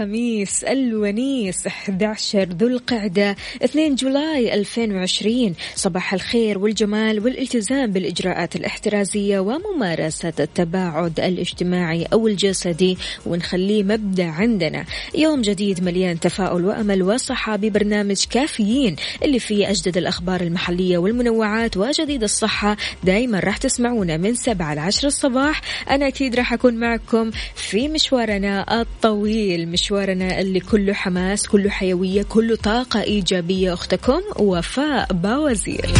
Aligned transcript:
الخميس 0.00 0.29
الونيس 0.64 1.66
11 1.66 2.42
ذو 2.42 2.66
القعدة 2.66 3.36
2 3.62 3.94
جولاي 3.94 4.54
2020 4.54 5.54
صباح 5.74 6.14
الخير 6.14 6.58
والجمال 6.58 7.20
والالتزام 7.24 7.92
بالإجراءات 7.92 8.56
الاحترازية 8.56 9.38
وممارسة 9.40 10.32
التباعد 10.40 11.20
الاجتماعي 11.20 12.06
أو 12.12 12.28
الجسدي 12.28 12.98
ونخليه 13.26 13.82
مبدأ 13.82 14.26
عندنا. 14.26 14.84
يوم 15.14 15.42
جديد 15.42 15.84
مليان 15.84 16.20
تفاؤل 16.20 16.64
وأمل 16.64 17.02
وصحة 17.02 17.56
ببرنامج 17.56 18.24
كافيين 18.30 18.96
اللي 19.22 19.38
فيه 19.38 19.70
أجدد 19.70 19.96
الأخبار 19.96 20.40
المحلية 20.40 20.98
والمنوعات 20.98 21.76
وجديد 21.76 22.22
الصحة. 22.22 22.76
دايما 23.04 23.40
راح 23.40 23.56
تسمعونا 23.56 24.16
من 24.16 24.34
7 24.34 24.74
ل 24.74 24.78
10 24.78 25.06
الصباح. 25.06 25.60
أنا 25.90 26.06
أكيد 26.08 26.34
راح 26.34 26.52
أكون 26.52 26.74
معكم 26.74 27.30
في 27.54 27.88
مشوارنا 27.88 28.80
الطويل 28.80 29.68
مشوارنا 29.68 30.29
اللي 30.38 30.60
كله 30.60 30.92
حماس 30.92 31.48
كله 31.48 31.70
حيوية 31.70 32.22
كله 32.22 32.56
طاقة 32.56 33.02
إيجابية 33.02 33.72
أختكم 33.72 34.20
وفاء 34.38 35.12
باوزير. 35.12 35.90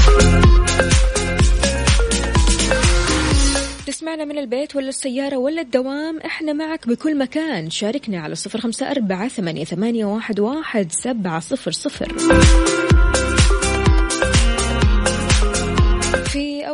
تسمعنا 3.86 4.24
من 4.24 4.38
البيت 4.38 4.76
ولا 4.76 4.88
السيارة 4.88 5.36
ولا 5.36 5.60
الدوام 5.60 6.18
إحنا 6.24 6.52
معك 6.52 6.88
بكل 6.88 7.18
مكان. 7.18 7.70
شاركنا 7.70 8.20
على 8.20 8.34
صفر 8.34 8.60
خمسة 8.60 8.90
أربعة 8.90 9.28
ثمانية, 9.28 9.64
واحد 10.40 10.92
سبعة 10.92 11.40
صفر 11.40 11.70
صفر. 11.70 12.16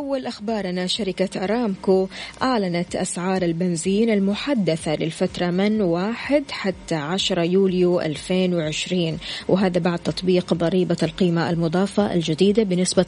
أول 0.06 0.26
أخبارنا 0.26 0.86
شركة 0.86 1.44
أرامكو 1.44 2.08
أعلنت 2.42 2.96
أسعار 2.96 3.42
البنزين 3.42 4.10
المحدثة 4.10 4.96
للفترة 4.96 5.46
من 5.46 5.80
1 5.80 6.44
حتى 6.50 6.94
10 6.94 7.42
يوليو 7.42 8.00
2020 8.00 9.18
وهذا 9.48 9.80
بعد 9.80 9.98
تطبيق 9.98 10.54
ضريبة 10.54 10.96
القيمة 11.02 11.50
المضافة 11.50 12.14
الجديدة 12.14 12.62
بنسبة 12.62 13.06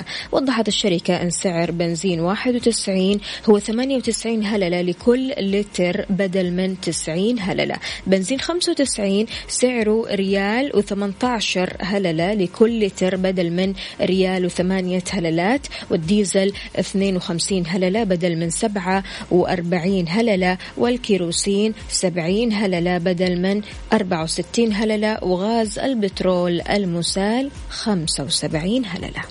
15% 0.00 0.04
وضحت 0.32 0.68
الشركة 0.68 1.22
أن 1.22 1.30
سعر 1.30 1.70
بنزين 1.70 2.20
91 2.20 3.20
هو 3.50 3.58
98 3.58 4.44
هللة 4.44 4.80
لكل 4.80 5.30
لتر 5.38 6.06
بدل 6.10 6.52
من 6.52 6.80
90 6.80 7.38
هللة. 7.38 7.76
بنزين 8.06 8.40
95 8.40 9.26
سعره 9.48 10.04
ريال 10.10 10.72
و18 10.72 11.82
هللة 11.82 12.34
لكل 12.34 12.86
لتر 12.86 13.16
بدل 13.16 13.50
من 13.50 13.74
ريال 14.00 14.50
و8 14.50 15.14
هللات. 15.14 15.66
والديزل 15.90 16.52
52 16.78 17.66
هللة 17.66 18.04
بدل 18.04 18.36
من 18.36 18.50
47 18.50 20.04
هللة 20.08 20.58
والكيروسين 20.76 21.74
70 21.88 22.52
هللة 22.52 22.98
بدل 22.98 23.40
من 23.40 23.62
64 23.92 24.72
هللة 24.72 25.24
وغاز 25.24 25.78
البترول 25.78 26.60
المسال 26.60 27.50
75 27.70 28.84
هللة. 28.86 29.22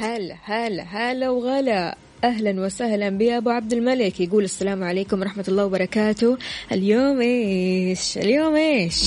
هلا 0.00 0.36
هلا 0.44 0.82
هلا 0.82 1.30
وغلا. 1.30 1.96
أهلا 2.24 2.60
وسهلا 2.60 3.08
بابو 3.08 3.50
عبد 3.50 3.72
الملك. 3.72 4.20
يقول 4.20 4.44
السلام 4.44 4.84
عليكم 4.84 5.20
ورحمة 5.20 5.44
الله 5.48 5.64
وبركاته. 5.64 6.38
اليوم 6.72 7.20
إيش؟ 7.20 8.18
اليوم 8.18 8.56
إيش؟ 8.56 9.02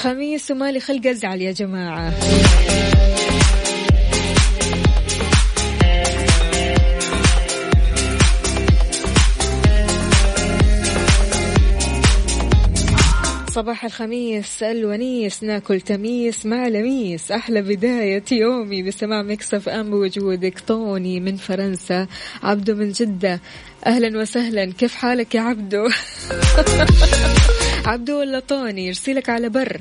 خميس 0.00 0.50
ومالي 0.50 0.80
خلق 0.80 1.06
أزعل 1.06 1.42
يا 1.42 1.52
جماعة. 1.52 2.14
صباح 13.60 13.84
الخميس 13.84 14.62
الونيس 14.62 15.42
ناكل 15.42 15.80
تميس 15.80 16.46
مع 16.46 16.68
لميس. 16.68 17.32
أحلى 17.32 17.62
بداية 17.62 18.24
يومي 18.32 18.82
بسماع 18.82 19.22
مكسف 19.22 19.68
أم 19.68 19.90
بوجودك 19.90 20.60
طوني 20.60 21.20
من 21.20 21.36
فرنسا 21.36 22.06
عبدو 22.42 22.74
من 22.74 22.92
جدة. 22.92 23.40
أهلا 23.86 24.20
وسهلا. 24.20 24.64
كيف 24.64 24.94
حالك 24.94 25.34
يا 25.34 25.40
عبدو؟ 25.40 25.88
عبدو 27.90 28.18
ولا 28.18 28.40
طوني؟ 28.40 28.86
يرسلك 28.86 29.28
على 29.28 29.48
بر. 29.48 29.80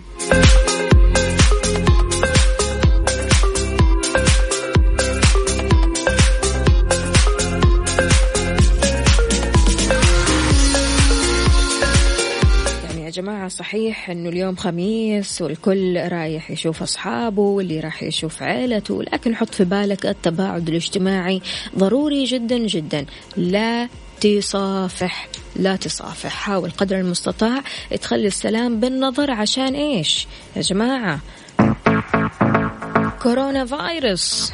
جماعة 13.22 13.48
صحيح 13.48 14.10
إنه 14.10 14.30
اليوم 14.30 14.56
خميس 14.56 15.42
والكل 15.42 15.98
رايح 16.12 16.52
يشوف 16.52 16.82
أصحابه 16.82 17.42
واللي 17.42 17.80
راح 17.80 18.04
يشوف 18.04 18.44
عيلته 18.44 19.04
لكن 19.04 19.36
حط 19.36 19.54
في 19.54 19.64
بالك 19.64 20.06
التباعد 20.06 20.70
الاجتماعي 20.70 21.42
ضروري 21.78 22.24
جدا 22.24 22.58
جدا. 22.58 23.06
لا 23.38 23.90
تصافح 24.22 25.28
لا 25.56 25.76
تصافح. 25.76 26.30
حاول 26.30 26.72
قدر 26.72 27.00
المستطاع 27.00 27.62
تخلي 28.02 28.28
السلام 28.28 28.80
بالنظر 28.80 29.32
عشان 29.32 29.76
إيش؟ 29.76 30.28
يا 30.56 30.62
جماعة. 30.62 31.20
كورونا 33.22 33.66
فايروس. 33.66 34.54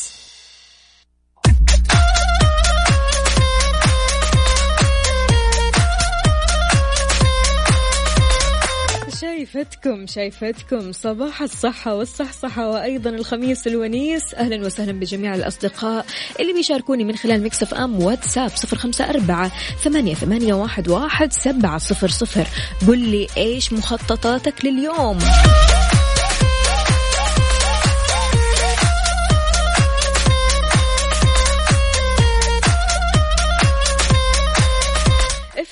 شايفتكم 9.53 10.07
شايفتكم. 10.07 10.91
صباح 10.91 11.41
الصحة 11.41 11.95
والصحصحة 11.95 12.69
وأيضا 12.69 13.09
الخميس 13.09 13.67
الونيس. 13.67 14.33
أهلا 14.33 14.65
وسهلا 14.65 14.91
بجميع 14.91 15.35
الأصدقاء 15.35 16.05
اللي 16.39 16.53
بيشاركوني 16.53 17.03
من 17.03 17.15
خلال 17.15 17.43
مكسف 17.43 17.73
أم 17.73 18.03
واتساب 18.03 18.49
صفر 18.49 18.77
خمسة 18.77 19.09
أربعة 19.09 19.51
ثمانية, 19.83 20.13
ثمانية 20.13 20.53
واحد, 20.53 20.89
واحد 20.89 21.33
سبعة 21.33 21.77
صفر 21.77 22.07
صفر. 22.07 22.47
قل 22.87 22.99
لي 22.99 23.27
إيش 23.37 23.73
مخططاتك 23.73 24.65
لليوم؟ 24.65 25.19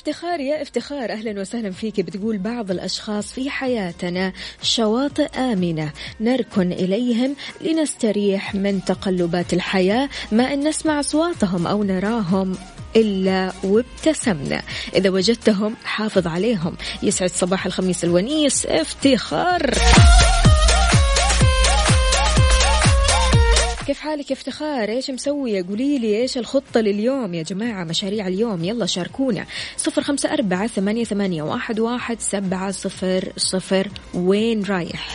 افتخار 0.10 0.40
يا 0.40 0.62
افتخار. 0.62 1.12
أهلا 1.12 1.42
وسهلا 1.42 1.72
فيك. 1.72 2.02
بتقول 2.02 2.38
بعض 2.38 2.72
الأشخاص 2.72 3.34
في 3.34 3.50
حياتنا 3.50 4.34
شواطئ 4.62 5.38
آمنة 5.38 5.92
نركن 6.20 6.72
إليهم 6.72 7.36
لنستريح 7.62 8.56
من 8.56 8.86
تقلبات 8.86 9.54
الحياة 9.54 10.10
ما 10.32 10.54
أن 10.54 10.68
نسمع 10.68 11.00
أصواتهم 11.00 11.68
أو 11.68 11.84
نراهم 11.84 12.56
إلا 12.96 13.52
وابتسمنا. 13.64 14.62
إذا 14.96 15.10
وجدتهم 15.10 15.76
حافظ 15.84 16.28
عليهم. 16.28 16.78
يسعد 17.04 17.30
صباح 17.30 17.66
الخميس 17.66 18.04
الونيس. 18.04 18.66
افتخار. 18.66 19.74
كيف 23.90 24.00
حالك 24.00 24.32
يا 24.32 24.36
افتخار؟ 24.36 24.90
إيش 24.90 25.10
مسوية 25.10 25.66
قولي 25.70 26.00
لي 26.00 26.22
إيش 26.22 26.38
الخطة 26.38 26.82
لليوم 26.82 27.34
يا 27.34 27.44
جماعة؟ 27.44 27.84
مشاريع 27.84 28.28
اليوم 28.28 28.64
يلا 28.64 28.86
شاركونا. 28.86 29.46
صفر 29.78 30.02
خمسة 30.02 30.34
أربعة 30.34 30.68
ثمانية, 30.68 31.04
ثمانية 31.04 31.42
واحد, 31.44 31.80
واحد 31.80 32.20
سبعة 32.20 32.72
صفر 32.72 33.34
صفر. 33.38 33.88
وين 34.14 34.64
رايح؟ 34.64 35.10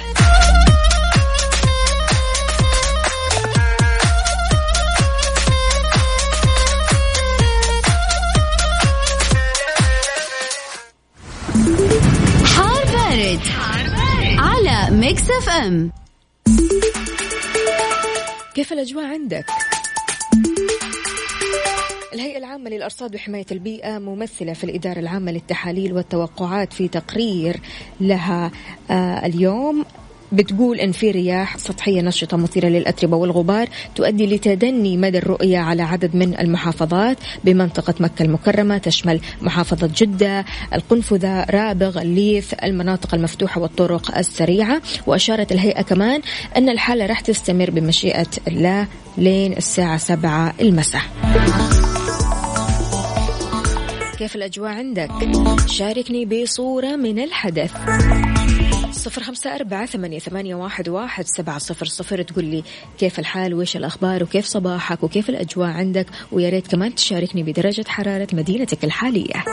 حار 12.45 12.85
بارد. 12.85 13.41
على 14.39 14.97
Mix 14.97 15.31
FM. 15.31 15.93
كيف 18.55 18.73
الأجواء 18.73 19.05
عندك؟ 19.05 19.47
الهيئة 22.15 22.39
العامة 22.39 22.71
للأرصاد 22.71 23.15
وحماية 23.15 23.47
البيئة 23.53 23.99
ممثلة 23.99 24.53
في 24.53 24.65
الإدارة 24.65 24.99
العامة 24.99 25.33
للتحاليل 25.33 25.93
والتوقعات 25.93 26.73
في 26.73 26.89
تقرير 26.89 27.61
لها 28.01 28.51
آه 28.91 29.27
اليوم 29.27 29.85
بتقول 30.35 30.81
إن 30.81 30.93
في 30.93 31.11
رياح 31.11 31.59
سطحية 31.59 32.01
نشطة 32.03 32.37
مثيرة 32.37 32.69
للأتربة 32.69 33.17
والغبار 33.17 33.69
تؤدي 33.95 34.27
لتدني 34.27 34.97
مدى 34.97 35.19
الرؤية 35.19 35.59
على 35.59 35.83
عدد 35.83 36.17
من 36.17 36.39
المحافظات 36.41 37.19
بمنطقة 37.45 37.95
مكة 38.01 38.23
المكرمة 38.23 38.79
تشمل 38.79 39.21
محافظة 39.43 39.91
جدة، 39.97 40.45
القنفذة، 40.75 41.45
رابغ، 41.51 42.01
الليث، 42.01 42.55
المناطق 42.65 43.15
المفتوحة 43.15 43.61
والطرق 43.61 44.19
السريعة، 44.19 44.83
وأشارت 45.07 45.53
الهيئة 45.53 45.83
كمان 45.83 46.21
أن 46.57 46.69
الحالة 46.69 47.07
راح 47.07 47.21
تستمر 47.21 47.71
بمشيئة 47.71 48.31
الله 48.49 48.87
لين 49.19 49.53
الساعة 49.53 49.97
7 49.97 50.55
المساء. 50.61 51.03
كيف 54.19 54.37
الأجواء 54.37 54.71
عندك؟ 54.71 55.11
شاركني 55.67 56.25
بصورة 56.25 56.97
من 56.97 57.19
الحدث 57.19 57.73
صفر 58.95 59.23
خمسة 59.23 59.55
أربعة 59.55 59.87
ثمانية, 59.87 60.19
ثمانية 60.19 60.55
واحد, 60.55 60.89
واحد 60.89 61.27
سبعة 61.27 61.59
صفر 61.59 61.87
صفر. 61.87 62.23
تقول 62.23 62.45
لي 62.45 62.65
كيف 62.99 63.19
الحال؟ 63.19 63.55
وإيش 63.55 63.77
الأخبار؟ 63.77 64.23
وكيف 64.23 64.45
صباحك؟ 64.45 65.03
وكيف 65.03 65.31
الأجواء 65.31 65.69
عندك؟ 65.69 66.07
ويا 66.33 66.51
ريت 66.51 66.67
كمان 66.67 66.95
تشاركني 66.95 67.43
بدرجة 67.43 67.85
حرارة 67.89 68.29
مدينتك 68.33 68.85
الحالية. 68.85 69.45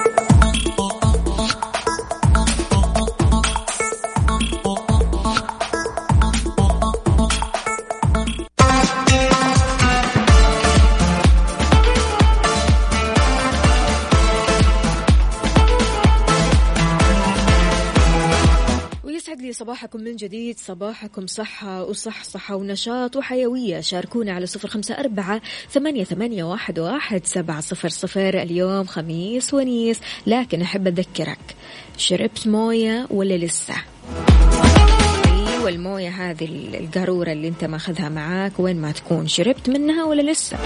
صباحكم 19.53 20.00
من 20.01 20.15
جديد 20.15 20.59
صباحكم 20.59 21.27
صحة 21.27 21.83
وصحصحة 21.83 22.56
ونشاط 22.56 23.15
وحيوية. 23.15 23.80
شاركونا 23.81 24.31
على 24.31 24.45
صفر 24.45 24.68
خمسة 24.68 25.00
أربعة 25.00 25.42
ثمانية, 25.71 26.03
ثمانية 26.03 26.44
واحد, 26.44 26.80
واحد 26.80 27.25
سبعة 27.25 27.62
صفر 27.62 27.89
صفر. 27.89 28.42
اليوم 28.42 28.86
خميس 28.86 29.53
ونيس 29.53 30.00
لكن 30.27 30.62
أحب 30.62 30.88
أذكرك 30.88 31.56
شربت 31.98 32.48
موية 32.48 33.07
ولا 33.09 33.38
لسه؟ 33.38 33.74
أيوة 35.25 35.69
الموية 35.69 36.09
هذه 36.09 36.45
القارورة 36.80 37.31
اللي 37.31 37.48
أنت 37.48 37.65
ماخذها 37.65 38.09
معاك 38.09 38.59
وين 38.59 38.81
ما 38.81 38.92
تكون 38.92 39.27
شربت 39.27 39.69
منها 39.69 40.03
ولا 40.03 40.31
لسه؟ 40.31 40.57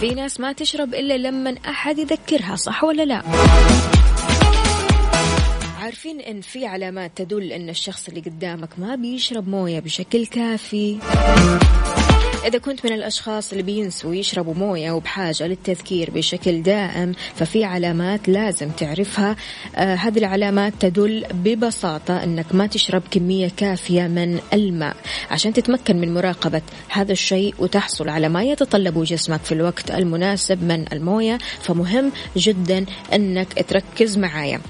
في 0.00 0.14
ناس 0.14 0.40
ما 0.40 0.52
تشرب 0.52 0.94
إلا 0.94 1.18
لما 1.18 1.54
أحد 1.68 1.98
يذكرها 1.98 2.56
صح 2.56 2.84
ولا 2.84 3.02
لا؟ 3.02 3.22
عارفين 5.84 6.20
إن 6.20 6.40
في 6.40 6.66
علامات 6.66 7.10
تدل 7.16 7.52
إن 7.52 7.68
الشخص 7.68 8.08
اللي 8.08 8.20
قدامك 8.20 8.68
ما 8.78 8.94
بيشرب 8.94 9.48
موية 9.48 9.80
بشكل 9.80 10.26
كافي. 10.26 10.98
إذا 12.46 12.58
كنت 12.58 12.86
من 12.86 12.92
الأشخاص 12.92 13.50
اللي 13.50 13.62
بينسوا 13.62 14.14
يشربوا 14.14 14.54
موية 14.54 14.90
وبحاجة 14.90 15.46
للتذكير 15.46 16.10
بشكل 16.10 16.62
دائم 16.62 17.12
ففي 17.34 17.64
علامات 17.64 18.28
لازم 18.28 18.70
تعرفها. 18.70 19.36
آه 19.76 19.94
هذه 19.94 20.18
العلامات 20.18 20.72
تدل 20.80 21.26
ببساطة 21.32 22.24
أنك 22.24 22.54
ما 22.54 22.66
تشرب 22.66 23.02
كمية 23.10 23.50
كافية 23.56 24.02
من 24.02 24.40
الماء. 24.52 24.96
عشان 25.30 25.52
تتمكن 25.52 25.96
من 25.96 26.14
مراقبة 26.14 26.62
هذا 26.88 27.12
الشيء 27.12 27.54
وتحصل 27.58 28.08
على 28.08 28.28
ما 28.28 28.42
يتطلبه 28.42 29.04
جسمك 29.04 29.40
في 29.40 29.52
الوقت 29.52 29.90
المناسب 29.90 30.62
من 30.62 30.84
الموية 30.92 31.38
فمهم 31.62 32.12
جدا 32.36 32.86
أنك 33.12 33.66
تركز 33.68 34.18
معايا. 34.18 34.60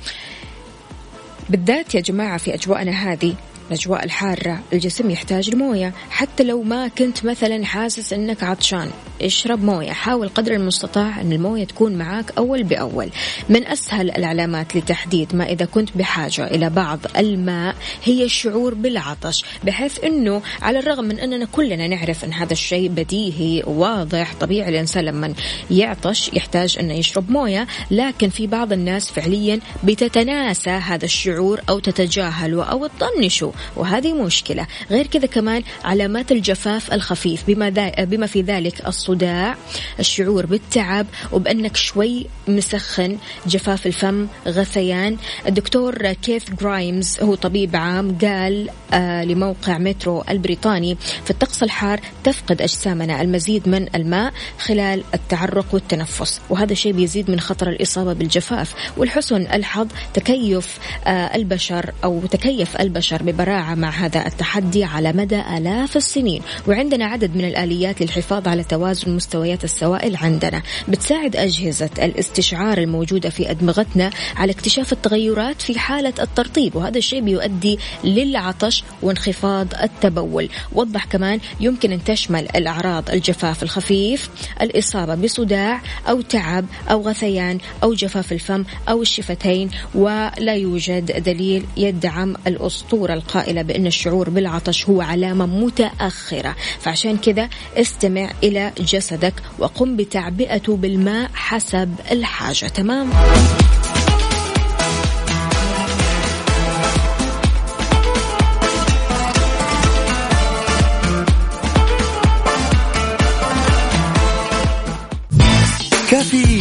بالذات 1.50 1.94
يا 1.94 2.00
جماعة 2.00 2.38
في 2.38 2.54
أجواءنا 2.54 2.90
هذه. 2.90 3.34
الأجواء 3.68 4.04
الحارة 4.04 4.62
الجسم 4.72 5.10
يحتاج 5.10 5.50
لموية. 5.50 5.92
حتى 6.10 6.42
لو 6.42 6.62
ما 6.62 6.88
كنت 6.88 7.24
مثلا 7.24 7.64
حاسس 7.64 8.12
أنك 8.12 8.42
عطشان 8.42 8.90
اشرب 9.22 9.64
موية. 9.64 9.92
حاول 9.92 10.28
قدر 10.28 10.52
المستطاع 10.52 11.20
أن 11.20 11.32
الموية 11.32 11.64
تكون 11.64 11.94
معك 11.94 12.32
أول 12.38 12.62
بأول. 12.62 13.10
من 13.48 13.66
أسهل 13.66 14.10
العلامات 14.10 14.76
لتحديد 14.76 15.36
ما 15.36 15.44
إذا 15.44 15.64
كنت 15.64 15.88
بحاجة 15.96 16.46
إلى 16.46 16.70
بعض 16.70 16.98
الماء 17.16 17.76
هي 18.04 18.24
الشعور 18.24 18.74
بالعطش 18.74 19.44
بحيث 19.64 20.04
أنه 20.04 20.42
على 20.62 20.78
الرغم 20.78 21.04
من 21.04 21.20
أننا 21.20 21.44
كلنا 21.44 21.88
نعرف 21.88 22.24
أن 22.24 22.32
هذا 22.32 22.52
الشيء 22.52 22.88
بديهي 22.88 23.62
واضح 23.66 24.34
طبيعي 24.40 24.68
الإنسان 24.68 25.04
لما 25.04 25.34
يعطش 25.70 26.30
يحتاج 26.32 26.76
أنه 26.80 26.94
يشرب 26.94 27.30
موية. 27.30 27.66
لكن 27.90 28.28
في 28.28 28.46
بعض 28.46 28.72
الناس 28.72 29.10
فعليا 29.10 29.60
بتتناسى 29.84 30.70
هذا 30.70 31.04
الشعور 31.04 31.60
أو 31.68 31.78
تتجاهله 31.78 32.64
أو 32.64 32.86
تطنشه. 32.86 33.52
وهذه 33.76 34.12
مشكلة. 34.12 34.66
غير 34.90 35.06
كذا 35.06 35.26
كمان 35.26 35.62
علامات 35.84 36.32
الجفاف 36.32 36.92
الخفيف 36.92 37.42
بما, 37.46 37.68
بما 37.98 38.26
في 38.26 38.42
ذلك 38.42 38.86
الصداع 38.86 39.56
الشعور 40.00 40.46
بالتعب 40.46 41.06
وبأنك 41.32 41.76
شوي 41.76 42.26
مسخن 42.48 43.18
جفاف 43.46 43.86
الفم 43.86 44.26
غثيان. 44.48 45.16
الدكتور 45.46 46.12
كيث 46.12 46.50
جرايمز 46.50 47.18
هو 47.22 47.34
طبيب 47.34 47.76
عام 47.76 48.18
قال 48.18 48.70
آه 48.92 49.24
لموقع 49.24 49.78
مترو 49.78 50.24
البريطاني 50.30 50.96
في 51.24 51.30
الطقس 51.30 51.62
الحار 51.62 52.00
تفقد 52.24 52.62
أجسامنا 52.62 53.22
المزيد 53.22 53.68
من 53.68 53.94
الماء 53.94 54.32
خلال 54.58 55.04
التعرق 55.14 55.66
والتنفس 55.72 56.40
وهذا 56.50 56.72
الشيء 56.72 56.92
بيزيد 56.92 57.30
من 57.30 57.40
خطر 57.40 57.68
الإصابة 57.68 58.12
بالجفاف 58.12 58.74
والحسن 58.96 59.42
الحظ 59.42 59.88
تكيف 60.14 60.78
آه 61.06 61.10
البشر 61.10 61.92
أو 62.04 62.20
تكيف 62.30 62.76
البشر 62.80 63.22
ببراعة 63.44 63.74
مع 63.74 63.90
هذا 63.90 64.26
التحدي 64.26 64.84
على 64.84 65.12
مدى 65.12 65.40
آلاف 65.40 65.96
السنين. 65.96 66.42
وعندنا 66.68 67.04
عدد 67.04 67.36
من 67.36 67.44
الآليات 67.44 68.02
للحفاظ 68.02 68.48
على 68.48 68.64
توازن 68.64 69.16
مستويات 69.16 69.64
السوائل 69.64 70.16
عندنا. 70.16 70.62
بتساعد 70.88 71.36
أجهزة 71.36 71.90
الاستشعار 71.98 72.78
الموجودة 72.78 73.30
في 73.30 73.50
أدمغتنا 73.50 74.10
على 74.36 74.52
اكتشاف 74.52 74.92
التغيرات 74.92 75.62
في 75.62 75.78
حالة 75.78 76.12
الترطيب. 76.20 76.76
وهذا 76.76 76.98
الشيء 76.98 77.20
بيؤدي 77.20 77.78
للعطش 78.04 78.84
وانخفاض 79.02 79.74
التبول. 79.82 80.48
وضح 80.72 81.04
كمان 81.04 81.40
يمكن 81.60 81.92
أن 81.92 82.04
تشمل 82.04 82.48
الأعراض 82.56 83.10
الجفاف 83.10 83.62
الخفيف 83.62 84.30
الإصابة 84.62 85.14
بصداع 85.14 85.80
أو 86.08 86.20
تعب 86.20 86.64
أو 86.90 87.02
غثيان 87.02 87.58
أو 87.82 87.94
جفاف 87.94 88.32
الفم 88.32 88.64
أو 88.88 89.02
الشفتين. 89.02 89.70
ولا 89.94 90.54
يوجد 90.54 91.22
دليل 91.22 91.64
يدعم 91.76 92.36
الأسطورة 92.46 93.14
القائلة 93.34 93.62
بأن 93.62 93.86
الشعور 93.86 94.30
بالعطش 94.30 94.88
هو 94.88 95.00
علامة 95.00 95.46
متأخرة 95.46 96.56
فعشان 96.80 97.16
كذا 97.16 97.48
استمع 97.76 98.30
إلى 98.42 98.72
جسدك 98.78 99.34
وقم 99.58 99.96
بتعبئته 99.96 100.76
بالماء 100.76 101.30
حسب 101.34 101.94
الحاجة 102.10 102.66
تمام؟ 102.66 103.10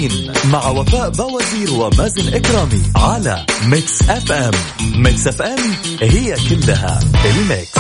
كافيين 0.03 0.51
مع 0.51 0.69
وفاء 0.69 1.10
بوازير 1.10 1.81
ومازن 1.81 2.33
إكرامي 2.33 2.81
على 2.95 3.45
Mix 3.71 4.09
FM 4.09 4.53
Mix 5.03 5.27
FM 5.27 5.59
هي 6.01 6.36
كلها 6.50 7.00
ال 7.25 7.36
mix. 7.36 7.77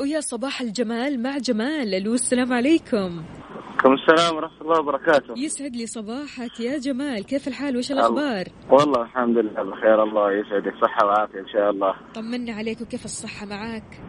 ويا 0.00 0.20
صباح 0.20 0.60
الجمال 0.60 1.22
مع 1.22 1.38
جمال. 1.38 1.94
ألو 1.94 2.14
السلام 2.14 2.52
عليكم. 2.52 2.96
عليكم 2.96 3.92
السلام 3.92 4.36
ورحمة 4.36 4.60
الله 4.60 4.80
وبركاته. 4.80 5.34
يسعد 5.38 5.76
لي 5.76 5.86
صباحك 5.86 6.60
يا 6.60 6.78
جمال. 6.78 7.24
كيف 7.24 7.48
الحال؟ 7.48 7.76
وش 7.76 7.92
الأخبار؟ 7.92 8.44
والله 8.70 9.02
الحمد 9.02 9.36
لله 9.36 9.62
بخير 9.62 10.02
الله 10.02 10.32
يسعدك. 10.32 10.74
صحة 10.82 11.06
وعافية 11.06 11.40
إن 11.40 11.48
شاء 11.52 11.70
الله. 11.70 11.94
طمنا 12.14 12.52
عليك 12.52 12.80
وكيف 12.80 13.04
الصحة 13.04 13.46
معاك 13.46 14.00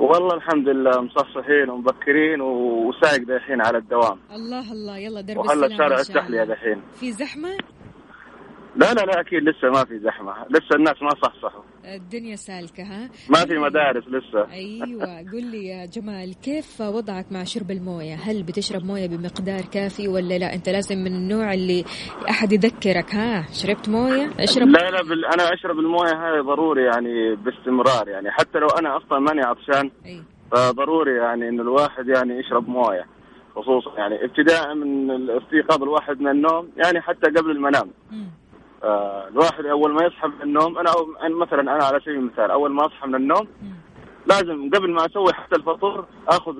والله 0.00 0.34
الحمد 0.36 0.68
لله 0.68 1.00
مصحصحين 1.00 1.70
ومبكرين 1.70 2.40
وسايق 2.40 3.22
دحين 3.28 3.60
على 3.60 3.78
الدوام. 3.78 4.18
الله 4.32 4.72
الله. 4.72 4.98
يلا 4.98 5.20
درب 5.20 5.38
وهلا 5.38 5.66
السحلي 5.66 6.42
الله. 6.42 6.54
دحين. 6.54 6.82
في 7.00 7.12
زحمة؟ 7.12 7.79
لا 8.76 8.94
لا 8.94 9.00
لا 9.00 9.20
أكيد 9.20 9.42
لسه 9.42 9.68
ما 9.68 9.84
في 9.84 9.98
زحمة. 9.98 10.32
لسه 10.50 10.76
الناس 10.76 11.02
ما 11.02 11.10
صحصحوا. 11.10 11.62
الدنيا 11.84 12.36
سالكة 12.36 12.82
ها؟ 12.82 13.10
ما 13.30 13.38
في 13.38 13.58
مدارس 13.58 14.04
لسه. 14.08 14.52
أيوه. 14.52 15.18
قل 15.32 15.44
لي 15.50 15.66
يا 15.66 15.86
جمال 15.86 16.34
كيف 16.44 16.80
وضعك 16.80 17.32
مع 17.32 17.44
شرب 17.44 17.70
الموية؟ 17.70 18.14
هل 18.14 18.42
بتشرب 18.42 18.84
موية 18.84 19.08
بمقدار 19.08 19.60
كافي 19.72 20.08
ولا 20.08 20.38
لا؟ 20.38 20.54
أنت 20.54 20.68
لازم 20.68 20.98
من 20.98 21.14
النوع 21.14 21.54
اللي 21.54 21.84
أحد 22.30 22.52
يذكرك 22.52 23.14
ها؟ 23.14 23.46
شربت 23.52 23.88
موية؟ 23.88 24.30
أشرب 24.38 24.68
لا 24.68 24.90
لا 24.90 25.02
بال... 25.02 25.24
أنا 25.24 25.54
أشرب 25.54 25.78
الموية 25.78 26.12
هذه 26.14 26.42
ضروري 26.42 26.84
يعني 26.84 27.34
باستمرار 27.36 28.08
يعني. 28.08 28.30
حتى 28.30 28.58
لو 28.58 28.66
أنا 28.66 28.96
أصلا 28.96 29.18
ماني 29.18 29.40
عطشان 29.42 29.90
أي. 30.06 30.22
فضروري 30.52 31.16
يعني 31.16 31.48
إنه 31.48 31.62
الواحد 31.62 32.08
يعني 32.08 32.38
يشرب 32.38 32.68
موية 32.68 33.06
خصوصا 33.56 33.98
يعني 33.98 34.24
ابتداء 34.24 34.74
من 34.74 35.10
الاستيقاظ 35.10 35.82
الواحد 35.82 36.20
من 36.20 36.28
النوم 36.28 36.70
يعني 36.76 37.00
حتى 37.00 37.30
قبل 37.30 37.50
المنام. 37.50 37.90
آه، 38.82 39.28
الواحد 39.28 39.64
أول 39.66 39.92
ما 39.94 40.04
يصحى 40.04 40.28
من 40.28 40.42
النوم 40.42 40.78
أنا 40.78 40.90
مثلا 41.28 41.60
أنا 41.60 41.84
على 41.84 42.00
سبيل 42.00 42.14
المثال 42.14 42.50
أول 42.50 42.70
ما 42.72 42.86
أصحى 42.86 43.06
من 43.06 43.14
النوم. 43.14 43.46
لازم 44.26 44.70
قبل 44.74 44.90
ما 44.90 45.06
أسوي 45.06 45.32
حتى 45.32 45.56
الفطور 45.56 46.06
آخذ 46.28 46.54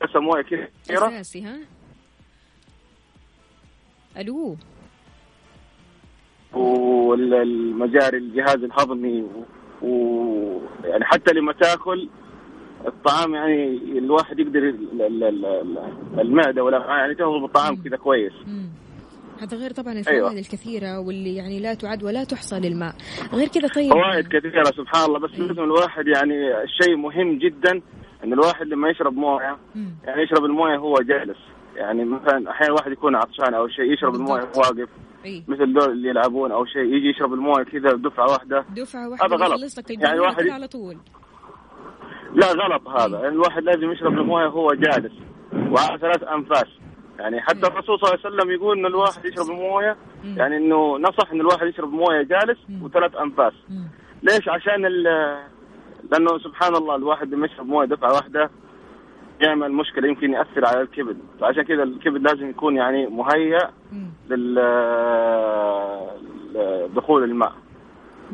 كاسه 0.00 0.20
مويه 0.20 0.42
كثيرة 0.42 0.68
أساسي 1.08 1.42
ها 1.44 1.58
ألو 4.20 4.56
والمجاري 6.52 8.18
الجهاز 8.18 8.56
الهضمي 8.64 9.22
و- 9.22 9.44
ويعني 9.86 11.04
حتى 11.04 11.32
لما 11.34 11.52
تأكل 11.52 12.08
الطعام 12.86 13.34
يعني 13.34 13.74
الواحد 13.98 14.38
يقدر 14.38 14.58
ال- 14.58 15.02
ال- 15.02 15.24
ال- 15.44 16.20
المعدة 16.20 16.64
ولا 16.64 16.78
يعني 16.86 17.14
تهضم 17.14 17.44
الطعام 17.44 17.76
كذا 17.82 17.96
كويس. 17.96 18.32
هذا 19.42 19.56
غير 19.56 19.70
طبعا 19.70 19.92
الفوائد 19.92 20.16
أيوة. 20.18 20.32
الكثيرة 20.32 20.98
واللي 21.00 21.36
يعني 21.36 21.60
لا 21.60 21.74
تعد 21.74 22.02
ولا 22.04 22.24
تحصى 22.24 22.60
للماء. 22.60 22.94
غير 23.32 23.48
كذا 23.48 23.68
طيب. 23.68 23.92
فوائد 23.92 24.28
كثيرة 24.28 24.64
سبحان 24.64 25.04
الله. 25.06 25.18
بس 25.18 25.30
أيوة. 25.34 25.46
لازم 25.48 25.62
الواحد 25.62 26.06
يعني 26.06 26.62
الشيء 26.62 26.96
مهم 26.96 27.38
جدا 27.38 27.80
إن 28.24 28.32
الواحد 28.32 28.66
لما 28.66 28.88
يشرب 28.88 29.12
موية. 29.16 29.56
يعني 30.04 30.22
يشرب 30.22 30.44
الموية 30.44 30.78
وهو 30.78 30.94
جالس. 30.94 31.38
يعني 31.76 32.04
مثلا 32.04 32.50
أحيانا 32.50 32.74
الواحد 32.74 32.92
يكون 32.92 33.16
عطشان 33.16 33.54
أو 33.54 33.68
شيء 33.68 33.92
يشرب 33.92 34.14
الموية. 34.14 34.40
وهو 34.42 34.60
واقف. 34.60 34.88
اي 35.24 35.44
مثل 35.48 35.72
دول 35.72 35.90
اللي 35.92 36.08
يلعبون 36.08 36.52
أو 36.52 36.64
شيء 36.64 36.82
يجي 36.82 37.08
يشرب 37.10 37.32
الموية 37.34 37.64
كذا 37.64 37.92
دفعه 37.92 38.24
واحدة. 38.32 38.64
دفعة 38.76 39.08
واحدة 39.08 39.26
هذا 39.36 39.44
غلط. 39.44 39.60
يعني 39.90 40.20
واحد- 40.20 40.48
على 40.48 40.66
طول. 40.68 40.96
لا 42.34 42.46
غلط 42.46 42.88
هذا. 42.88 43.16
يعني 43.20 43.34
الواحد 43.34 43.62
لازم 43.62 43.92
يشرب 43.92 44.12
الموية 44.12 44.46
وهو 44.46 44.68
جالس. 44.74 45.12
وعلى 45.52 45.98
ثلاث 45.98 46.22
أنفاس. 46.22 46.66
يعني 47.18 47.40
حتى 47.40 47.66
الرسول 47.66 47.98
صلى 47.98 48.08
الله 48.14 48.18
عليه 48.24 48.36
وسلم 48.36 48.50
يقول 48.50 48.78
إن 48.78 48.86
الواحد 48.86 49.24
يشرب 49.24 49.50
المويه. 49.50 49.96
يعني 50.24 50.56
إنه 50.56 50.98
نصح 50.98 51.30
إن 51.32 51.40
الواحد 51.40 51.66
يشرب 51.66 51.92
موية 51.92 52.22
جالس. 52.22 52.58
وثلاث 52.82 53.16
أنفاس. 53.16 53.52
ليش 54.22 54.48
عشان 54.48 54.86
ال 54.86 55.02
لأنه 56.12 56.38
سبحان 56.38 56.76
الله 56.76 56.96
الواحد 56.96 57.34
لما 57.34 57.46
يشرب 57.46 57.66
موية 57.66 57.86
دفعة 57.86 58.12
واحدة 58.12 58.50
يعمل 59.40 59.72
مشكلة 59.72 60.08
يمكن 60.08 60.32
يأثر 60.32 60.66
على 60.66 60.80
الكبد 60.80 61.16
فعشان 61.40 61.62
كذا 61.62 61.82
الكبد 61.82 62.22
لازم 62.22 62.50
يكون 62.50 62.76
يعني 62.76 63.06
مهيأ. 63.06 63.70
لل 64.28 64.54
دخول 66.96 67.24
الماء 67.24 67.52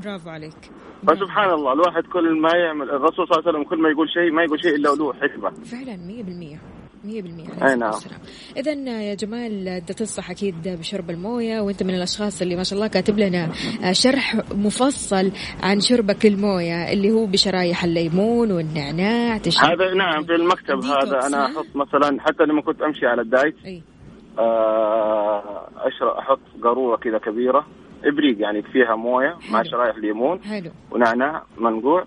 برافو 0.05 0.31
عليك 0.31 0.71
فسبحان 1.09 1.51
الله 1.51 1.73
الواحد 1.73 2.03
كل 2.03 2.41
ما 2.41 2.51
يعمل 2.57 2.91
الرسول 2.91 3.27
صلى 3.29 3.39
الله 3.39 3.49
عليه 3.49 3.59
وسلم 3.59 3.65
كل 3.71 3.83
ما 3.83 3.89
يقول 3.89 4.11
شيء 4.11 4.33
ما 4.33 4.43
يقول 4.43 4.61
شيء 4.63 4.75
إلا 4.75 4.89
له 4.89 5.13
حكمة 5.13 5.51
فعلا 5.51 5.97
100% 5.97 6.59
100% 7.04 7.62
أي 7.62 7.76
نعم. 7.76 7.92
اذا 8.57 8.73
يا 9.00 9.14
جمال 9.14 9.83
تنصح 9.87 10.30
أكيد 10.30 10.54
بشرب 10.69 11.11
الموية 11.11 11.61
وأنت 11.61 11.83
من 11.83 11.95
الأشخاص 11.95 12.42
اللي 12.42 12.57
ما 12.57 12.62
شاء 12.62 12.76
الله 12.76 12.88
كاتب 12.88 13.19
لنا 13.19 13.52
شرح 13.92 14.35
مفصل 14.54 15.33
عن 15.62 15.80
شربك 15.80 16.26
الموية 16.26 16.92
اللي 16.92 17.11
هو 17.11 17.26
بشرايح 17.26 17.85
الليمون 17.85 18.52
والنعناع 18.52 19.38
تشرب 19.38 19.71
هذا 19.71 19.95
نعم 19.95 20.25
في 20.25 20.35
المكتب 20.35 20.85
هذا 20.85 21.26
أنا 21.26 21.47
ها؟ 21.47 21.47
أحط 21.47 21.66
مثلا 21.75 22.21
حتى 22.21 22.45
لما 22.45 22.62
كنت 22.62 22.83
أمشي 22.83 23.07
على 23.07 23.23
الدايت 23.23 23.57
أي 23.64 23.83
آه، 24.38 25.69
أشرب 25.76 26.16
أحط 26.16 26.40
قارورة 26.62 26.97
كذا 26.97 27.19
كبيرة 27.19 27.66
إبريق 28.04 28.40
يعني 28.40 28.62
فيها 28.62 28.97
موية 28.97 29.37
مع 29.50 29.59
حلو. 29.59 29.71
شرايح 29.71 29.97
ليمون 29.97 30.42
حلو 30.45 30.71
ونعناع 30.90 31.42
منقوع. 31.59 32.04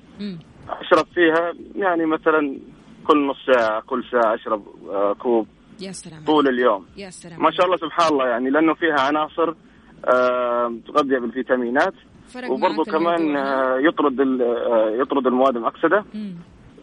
أشرب 0.70 1.06
فيها 1.14 1.54
يعني 1.76 2.06
مثلا 2.06 2.58
كل 3.08 3.28
نص 3.28 3.38
ساعة 3.54 3.82
كل 3.82 4.04
ساعة 4.12 4.36
أشرب 4.36 4.64
آه، 4.90 5.14
كوب. 5.14 5.48
يا 5.82 5.92
سلام 5.92 6.24
طول 6.26 6.48
اليوم. 6.48 6.86
يا 6.98 7.10
سلام 7.10 7.44
ما 7.44 7.52
شاء 7.52 7.66
الله 7.66 7.78
سبحان 7.78 8.14
الله 8.14 8.28
يعني 8.28 8.50
لأنه 8.50 8.74
فيها 8.74 9.00
عناصر 9.02 9.54
آه، 10.06 10.74
تغذي 10.88 11.20
بالفيتامينات. 11.20 11.94
وبرضه 12.50 12.84
كمان؟ 12.84 13.38
آه، 13.38 13.78
يطرد 13.80 14.14
يطرد 15.02 15.28
المواد 15.28 15.56
المأكسده 15.56 16.06
مم. 16.14 16.36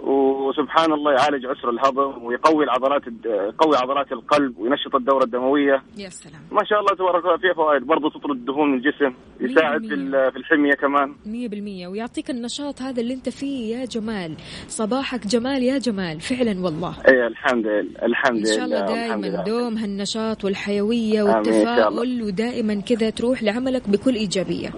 وسبحان 0.04 0.92
الله 0.92 1.12
يعالج 1.12 1.46
عسر 1.46 1.70
الهضم 1.70 2.24
ويقوي 2.24 2.64
العضلات 2.64 3.02
يقوي 3.24 3.76
عضلات 3.76 4.12
القلب 4.12 4.58
وينشط 4.58 4.94
الدورة 4.94 5.24
الدموية. 5.24 5.82
يا 5.98 6.08
سلام. 6.08 6.40
ما 6.52 6.64
شاء 6.64 6.80
الله 6.80 6.94
تبارك 6.98 7.24
الله 7.24 7.36
فيها 7.36 7.52
فوائد 7.54 7.82
برضه 7.82 8.10
تطرد 8.10 8.30
الدهون 8.36 8.70
من 8.72 8.78
الجسم 8.78 9.14
يساعد 9.40 9.86
في 9.86 9.94
ال- 9.94 10.32
في 10.32 10.38
الحمية 10.38 10.72
كمان. 10.72 11.14
مية 11.26 11.48
بالمية. 11.48 11.88
ويعطيك 11.88 12.30
النشاط 12.30 12.82
هذا 12.82 13.00
اللي 13.00 13.14
انت 13.14 13.28
فيه 13.28 13.76
يا 13.76 13.84
جمال. 13.84 14.34
صباحك 14.68 15.26
جمال 15.26 15.62
يا 15.62 15.78
جمال 15.78 16.20
فعلا 16.20 16.64
والله. 16.64 16.94
اي 17.08 17.26
الحمد 17.26 17.66
لله 17.66 18.02
الحمد 18.02 18.36
إن 18.36 18.42
لله 18.44 18.56
شاء 18.56 18.64
الله 18.64 18.80
دائما. 18.86 19.44
دوم 19.44 19.76
هالنشاط 19.76 20.44
والحيوية. 20.44 21.22
والتفاؤل 21.22 22.22
ودائما 22.22 22.80
كذا 22.80 23.10
تروح 23.10 23.42
لعملك 23.42 23.88
بكل 23.90 24.14
إيجابية. 24.14 24.70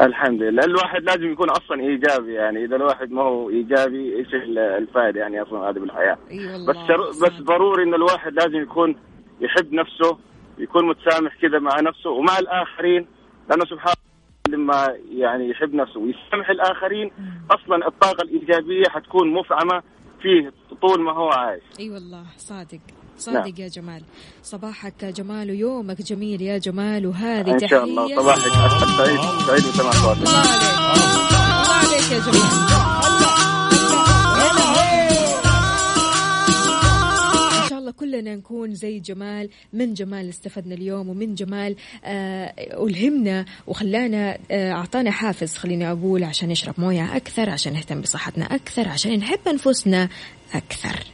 الحمد 0.00 0.42
لله. 0.42 0.64
الواحد 0.64 1.02
لازم 1.02 1.32
يكون 1.32 1.50
أصلا 1.50 1.80
إيجابي 1.80 2.32
يعني. 2.32 2.64
إذا 2.64 2.76
الواحد 2.76 3.10
ما 3.10 3.22
هو 3.22 3.50
إيجابي 3.50 4.16
إيش 4.16 4.34
ال- 4.34 4.58
الفائدة 4.58 5.20
يعني 5.20 5.42
أصلا 5.42 5.58
هذه 5.70 5.78
بالحياة؟ 5.78 6.18
والله 6.30 6.66
بس 6.72 6.76
شر... 6.88 7.08
بس. 7.26 7.42
ضروري 7.42 7.82
إن 7.82 7.94
الواحد 7.94 8.32
لازم 8.32 8.62
يكون 8.62 8.96
يحب 9.40 9.72
نفسه 9.72 10.18
يكون 10.58 10.88
متسامح 10.88 11.36
كذا 11.42 11.58
مع 11.58 11.80
نفسه 11.80 12.10
ومع 12.10 12.38
الآخرين 12.38 13.06
لأنه 13.50 13.64
سبحان 13.64 13.94
الله 14.46 14.58
لما 14.58 14.96
يعني 15.10 15.50
يحب 15.50 15.74
نفسه 15.74 16.00
ويسامح 16.00 16.50
الآخرين 16.50 17.10
أصلا 17.50 17.86
الطاقة 17.88 18.22
الإيجابية 18.22 18.84
حتكون 18.88 19.32
مفعمة 19.32 19.82
فيه 20.22 20.52
طول 20.82 21.00
ما 21.02 21.12
هو 21.12 21.28
عايش. 21.28 21.62
اي 21.80 21.90
والله 21.90 22.24
صادق. 22.36 22.80
صادق 23.18 23.60
يا 23.60 23.68
جمال. 23.68 24.02
صباحك 24.42 25.04
جمال 25.04 25.50
ويومك 25.50 26.02
جميل 26.02 26.42
يا 26.42 26.58
جمال 26.58 27.06
وهذه 27.06 27.50
إن 27.50 27.56
تحيه 27.56 27.68
شاء 27.68 27.84
الله. 27.84 28.16
صباحك 28.16 28.40
سعيد 28.98 29.20
سعيد 29.46 29.62
بسماع 29.72 29.90
صوتك 29.90 30.18
الله 30.18 30.38
عليك. 30.38 30.62
الله 30.92 31.74
عليك 31.74 32.12
يا 32.12 32.18
جمال. 32.18 32.64
كلنا 37.98 38.34
نكون 38.34 38.74
زي 38.74 38.98
جمال 39.00 39.48
من 39.72 39.94
جمال 39.94 40.28
استفدنا 40.28 40.74
اليوم 40.74 41.08
ومن 41.08 41.34
جمال 41.34 41.76
آه 42.04 42.54
ألهمنا 42.86 43.44
وخلانا 43.66 44.38
آه 44.50 44.72
أعطانا 44.72 45.10
حافز 45.10 45.56
خليني 45.56 45.90
أقول 45.92 46.24
عشان 46.24 46.48
نشرب 46.48 46.74
موية 46.78 47.16
أكثر 47.16 47.50
عشان 47.50 47.72
نهتم 47.72 48.00
بصحتنا 48.00 48.44
أكثر 48.44 48.88
عشان 48.88 49.18
نحب 49.18 49.38
أنفسنا 49.48 50.08
أكثر. 50.54 51.13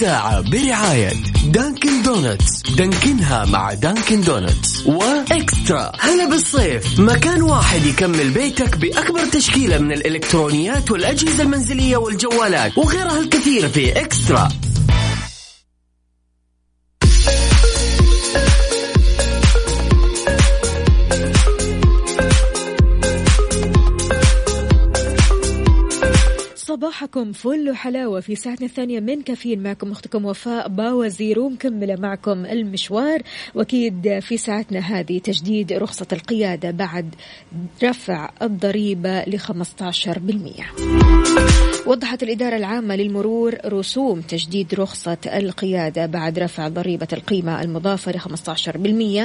الساعة 0.00 0.40
برعاية 0.40 1.12
Dunkin' 1.46 2.02
Donuts. 2.02 2.62
دانكنها 2.76 3.44
مع 3.44 3.74
Dunkin' 3.74 4.20
Donuts. 4.20 4.86
و 4.86 5.01
eXtra. 5.01 5.92
هلا 5.98 6.28
بالصيف. 6.28 7.00
مكان 7.00 7.42
واحد 7.42 7.86
يكمل 7.86 8.30
بيتك 8.30 8.76
بأكبر 8.76 9.20
تشكيلة 9.32 9.78
من 9.78 9.92
الإلكترونيات 9.92 10.90
والأجهزة 10.90 11.42
المنزلية 11.42 11.96
والجوالات 11.96 12.78
وغيرها 12.78 13.20
الكثير 13.20 13.68
في 13.68 14.00
eXtra. 14.00 14.48
صباحكم 26.90 27.32
فل 27.32 27.70
وحلاوة 27.70 28.20
في 28.20 28.36
ساعتنا 28.36 28.66
الثانية 28.66 29.00
من 29.00 29.22
كافيين 29.22 29.62
معكم 29.62 29.90
أختكم 29.90 30.24
وفاء 30.24 30.68
باوزير 30.68 31.40
ومكملة 31.40 31.96
معكم 31.96 32.46
المشوار. 32.46 33.22
وأكيد 33.54 34.18
في 34.18 34.36
ساعتنا 34.36 34.80
هذه 34.80 35.18
تجديد 35.18 35.72
رخصة 35.72 36.06
القيادة 36.12 36.70
بعد 36.70 37.14
رفع 37.82 38.30
الضريبة 38.42 39.22
ل 39.22 39.38
15% 39.38 41.69
وضحت 41.86 42.22
الإدارة 42.22 42.56
العامة 42.56 42.96
للمرور 42.96 43.54
رسوم 43.66 44.20
تجديد 44.20 44.74
رخصة 44.74 45.16
القيادة 45.26 46.06
بعد 46.06 46.38
رفع 46.38 46.68
ضريبة 46.68 47.08
القيمة 47.12 47.62
المضافة 47.62 48.12
ل 48.12 48.20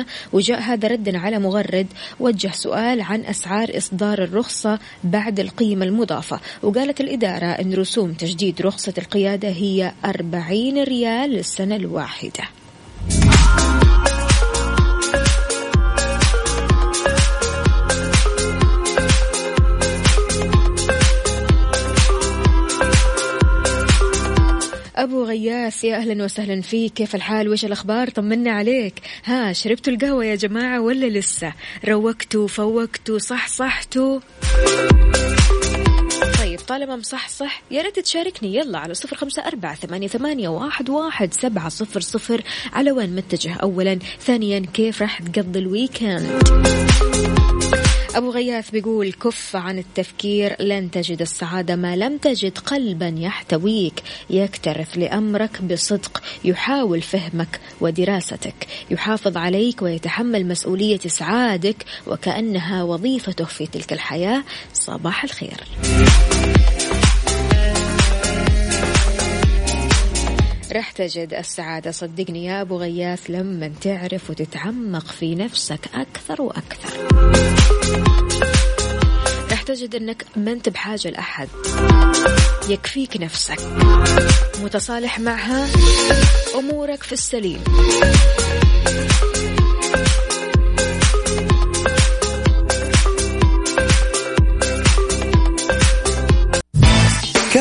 15% 0.03 0.05
وجاء 0.33 0.59
هذا 0.59 0.87
ردا 0.87 1.17
على 1.17 1.39
مغرد 1.39 1.87
وجه 2.19 2.51
سؤال 2.51 3.01
عن 3.01 3.21
أسعار 3.25 3.77
إصدار 3.77 4.23
الرخصة 4.23 4.79
بعد 5.03 5.39
القيمة 5.39 5.85
المضافة. 5.85 6.39
وقالت 6.63 7.01
الإدارة 7.01 7.45
أن 7.45 7.73
رسوم 7.73 8.13
تجديد 8.13 8.61
رخصة 8.61 8.93
القيادة 8.97 9.49
هي 9.49 9.91
40 10.05 10.83
ريال 10.83 11.29
للسنة 11.29 11.75
الواحدة. 11.75 12.43
أبو 24.95 25.23
غياث 25.23 25.83
يا 25.83 25.95
أهلا 25.95 26.23
وسهلا 26.23 26.61
فيك. 26.61 26.93
كيف 26.93 27.15
الحال؟ 27.15 27.49
وش 27.49 27.65
الأخبار؟ 27.65 28.09
طمنا 28.09 28.51
عليك. 28.51 28.93
ها 29.25 29.53
شربتوا 29.53 29.93
القهوة 29.93 30.25
يا 30.25 30.35
جماعة 30.35 30.81
ولا 30.81 31.05
لسه؟ 31.05 31.53
روقتوا 31.87 32.47
فوقتوا 32.47 33.17
صح 33.17 33.47
صحتوا؟ 33.47 34.19
طيب 36.39 36.59
طالما 36.59 36.95
مصحصح 36.95 37.61
يا 37.71 37.81
ريت 37.81 37.99
تشاركني. 37.99 38.55
يلا 38.55 38.79
على 38.79 38.93
صفر 38.93 39.15
خمسة 39.15 39.47
أربعة 39.47 39.75
ثمانية, 39.75 40.07
ثمانية 40.07 40.49
واحد, 40.49 40.89
واحد 40.89 41.33
سبعة 41.33 41.69
صفر 41.69 41.99
صفر. 41.99 42.41
على 42.73 42.91
وين 42.91 43.15
متجه 43.15 43.53
أولا؟ 43.53 43.99
ثانيا 44.21 44.59
كيف 44.73 45.01
راح 45.01 45.21
تقضي 45.21 45.59
الويكند؟ 45.59 46.41
أبو 48.15 48.31
غياث 48.31 48.69
بيقول 48.69 49.13
كف 49.13 49.55
عن 49.55 49.79
التفكير 49.79 50.55
لن 50.59 50.91
تجد 50.91 51.21
السعادة 51.21 51.75
ما 51.75 51.95
لم 51.95 52.17
تجد 52.17 52.57
قلبا 52.57 53.15
يحتويك. 53.17 54.03
يكترث 54.29 54.97
لأمرك 54.97 55.61
بصدق 55.61 56.23
يحاول 56.43 57.01
فهمك 57.01 57.59
ودراستك. 57.81 58.67
يحافظ 58.91 59.37
عليك 59.37 59.81
ويتحمل 59.81 60.47
مسؤولية 60.47 60.99
إسعادك 61.05 61.85
وكأنها 62.07 62.83
وظيفته 62.83 63.45
في 63.45 63.67
تلك 63.67 63.93
الحياة. 63.93 64.43
صباح 64.73 65.23
الخير. 65.23 65.63
رح 70.75 70.91
تجد 70.91 71.33
السعادة. 71.33 71.91
صدقني 71.91 72.45
يا 72.45 72.61
أبو 72.61 72.77
غياث 72.77 73.29
لما 73.29 73.71
تعرف 73.81 74.29
وتتعمق 74.29 75.05
في 75.07 75.35
نفسك 75.35 75.79
أكثر 75.93 76.41
وأكثر. 76.41 77.07
رح 79.51 79.61
تجد 79.61 79.95
أنك 79.95 80.25
ما 80.35 80.51
أنت 80.51 80.69
بحاجة 80.69 81.09
لأحد. 81.09 81.47
يكفيك 82.69 83.17
نفسك. 83.17 83.59
متصالح 84.63 85.19
معها 85.19 85.67
أمورك 86.55 87.03
في 87.03 87.13
السليم. 87.13 87.63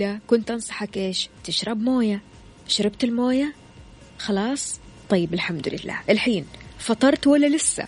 الأولى 0.00 0.20
كنت 0.26 0.50
أنصحك 0.50 0.96
إيش؟ 0.96 1.28
تشرب 1.44 1.80
موية. 1.80 2.22
شربت 2.68 3.04
الموية؟ 3.04 3.54
خلاص؟ 4.18 4.80
طيب 5.08 5.34
الحمد 5.34 5.68
لله. 5.68 6.00
الحين 6.10 6.46
فطرت 6.78 7.26
ولا 7.26 7.46
لسه؟ 7.46 7.86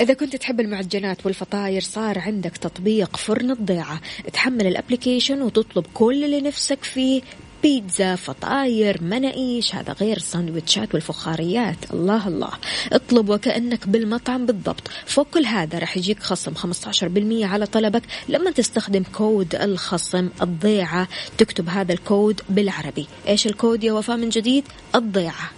إذا 0.00 0.14
كنت 0.14 0.36
تحب 0.36 0.60
المعجنات 0.60 1.26
والفطاير 1.26 1.80
صار 1.82 2.18
عندك 2.18 2.56
تطبيق 2.56 3.16
فرن 3.16 3.50
الضيعة. 3.50 4.00
تحمل 4.32 4.66
الأبليكيشن 4.66 5.42
وتطلب 5.42 5.86
كل 5.94 6.24
اللي 6.24 6.40
نفسك 6.40 6.84
فيه 6.84 7.22
بيتزا 7.62 8.16
فطاير 8.16 9.02
مناقيش 9.02 9.74
هذا 9.74 9.92
غير 9.92 10.16
الساندويتشات 10.16 10.94
والفخاريات. 10.94 11.76
الله 11.92 12.28
الله. 12.28 12.50
اطلب 12.92 13.28
وكأنك 13.28 13.88
بالمطعم 13.88 14.46
بالضبط. 14.46 14.88
فوق 15.06 15.26
كل 15.34 15.46
هذا 15.46 15.78
راح 15.78 15.96
يجيك 15.96 16.22
خصم 16.22 16.54
15% 16.54 17.44
على 17.44 17.66
طلبك 17.66 18.02
لما 18.28 18.50
تستخدم 18.50 19.02
كود 19.12 19.54
الخصم 19.54 20.28
الضيعة. 20.42 21.08
تكتب 21.38 21.68
هذا 21.68 21.92
الكود 21.92 22.40
بالعربي. 22.48 23.06
إيش 23.28 23.46
الكود 23.46 23.84
يا 23.84 23.92
وفاء 23.92 24.16
من 24.16 24.28
جديد؟ 24.28 24.64
الضيعة. 24.94 25.50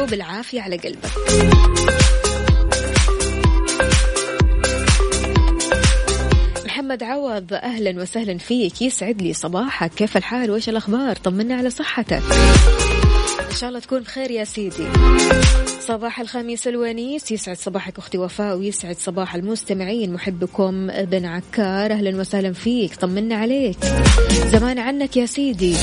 وبالعافية 0.00 0.60
على 0.60 0.76
قلبك. 0.76 1.97
محمد 6.88 7.02
عوض 7.02 7.52
أهلا 7.52 8.02
وسهلا 8.02 8.38
فيك. 8.38 8.82
يسعد 8.82 9.22
لي 9.22 9.32
صباحك. 9.32 9.90
كيف 9.90 10.16
الحال؟ 10.16 10.50
وإيش 10.50 10.68
الأخبار؟ 10.68 11.16
طمنا 11.16 11.54
على 11.54 11.70
صحتك. 11.70 12.22
إن 13.50 13.56
شاء 13.56 13.68
الله 13.68 13.80
تكون 13.80 14.00
بخير 14.00 14.30
يا 14.30 14.44
سيدي. 14.44 14.86
صباح 15.80 16.20
الخميس 16.20 16.68
الونيس. 16.68 17.32
يسعد 17.32 17.56
صباحك 17.56 17.98
أختي 17.98 18.18
وفاء 18.18 18.56
ويسعد 18.56 18.96
صباح 18.96 19.34
المستمعين. 19.34 20.12
محبكم 20.12 20.90
ابن 20.90 21.24
عكار. 21.24 21.92
أهلا 21.92 22.20
وسهلا 22.20 22.52
فيك. 22.52 22.96
طمنا 22.96 23.36
عليك. 23.36 23.78
زمان 24.46 24.78
عنك 24.78 25.16
يا 25.16 25.26
سيدي. 25.26 25.74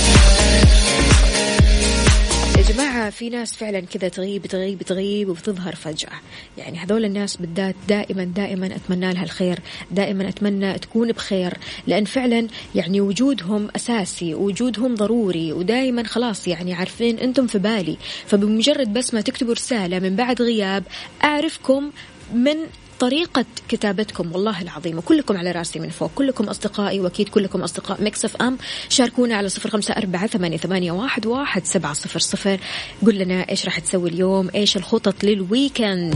يا 2.58 2.62
جماعة 2.62 3.10
في 3.10 3.30
ناس 3.30 3.56
فعلا 3.56 3.80
كذا 3.80 4.08
تغيب 4.08 4.46
تغيب 4.46 4.84
تغيب 4.84 5.30
وبتظهر 5.30 5.76
فجأة. 5.76 6.20
يعني 6.58 6.78
هذول 6.78 7.06
الناس 7.06 7.36
بالذات 7.36 7.76
دائما 7.88 8.24
دائما 8.24 8.76
أتمنى 8.76 9.14
لها 9.14 9.24
الخير 9.24 9.60
دائما 9.92 10.30
أتمنى 10.30 10.80
تكون 10.80 11.12
بخير 11.12 11.54
لأن 11.88 12.06
فعلا 12.06 12.48
يعني 12.76 13.02
وجودهم 13.02 13.68
أساسي 13.76 14.36
وجودهم 14.36 14.96
ضروري 14.96 15.54
ودائما 15.54 16.04
خلاص 16.04 16.48
يعني 16.48 16.74
عارفين 16.74 17.20
أنتم 17.20 17.48
في 17.48 17.60
بالي. 17.60 17.98
فبمجرد 18.26 18.94
بس 18.94 19.14
ما 19.14 19.22
تكتبوا 19.22 19.54
رسالة 19.54 20.00
من 20.00 20.16
بعد 20.16 20.42
غياب 20.42 20.84
أعرفكم 21.24 21.92
من 22.34 22.56
طريقة 23.00 23.46
كتابتكم 23.68 24.32
والله 24.32 24.62
العظيم 24.62 24.98
وكلكم 24.98 25.38
على 25.38 25.52
رأسي 25.52 25.80
من 25.80 25.90
فوق 25.90 26.12
كلكم 26.16 26.44
أصدقائي 26.44 27.00
وأكيد 27.00 27.30
كلكم 27.30 27.62
أصدقاء 27.62 28.04
مكسف 28.04 28.36
أم 28.36 28.58
شاركونا 28.90 29.36
على 29.36 29.50
صفر 29.50 29.70
خمسة 29.70 29.94
أربعة 29.94 30.28
ثمانية 30.28 30.92
واحد 31.26 31.66
سبعة 31.66 31.94
صفر 31.94 32.20
صفر. 32.20 32.60
قل 33.06 33.18
لنا 33.18 33.50
إيش 33.50 33.66
راح 33.66 33.80
تسوي 33.80 34.10
اليوم 34.10 34.50
إيش 34.56 34.78
الخطط 34.78 35.24
لل 35.24 35.44
weekend 35.44 36.16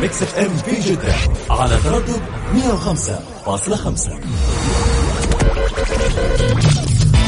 Mix 0.00 0.22
FM 0.22 0.56
في 0.56 0.90
جدة. 0.90 1.14
على 1.50 1.78
تردد 1.84 2.20
105.5 2.54 4.10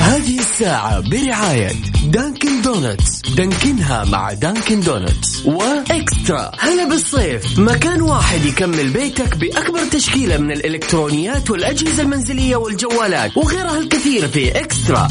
هذه 0.00 0.38
الساعة 0.38 1.00
برعاية 1.00 1.72
Dunkin' 2.05 2.62
Donuts. 2.62 3.23
دانكنها 3.37 4.04
مع 4.04 4.33
Dunkin' 4.33 4.81
Donuts. 4.81 5.46
و 5.46 5.61
eXtra. 5.61 6.51
هلا 6.59 6.88
بالصيف. 6.88 7.59
مكان 7.59 8.02
واحد 8.02 8.44
يكمل 8.44 8.90
بيتك 8.90 9.37
بأكبر 9.37 9.80
تشكيلة 9.92 10.38
من 10.38 10.52
الإلكترونيات 10.52 11.50
والأجهزة 11.50 12.02
المنزلية 12.02 12.56
والجوالات 12.56 13.37
وغيرها 13.37 13.78
الكثير 13.78 14.28
في 14.28 14.61
eXtra. 14.61 15.09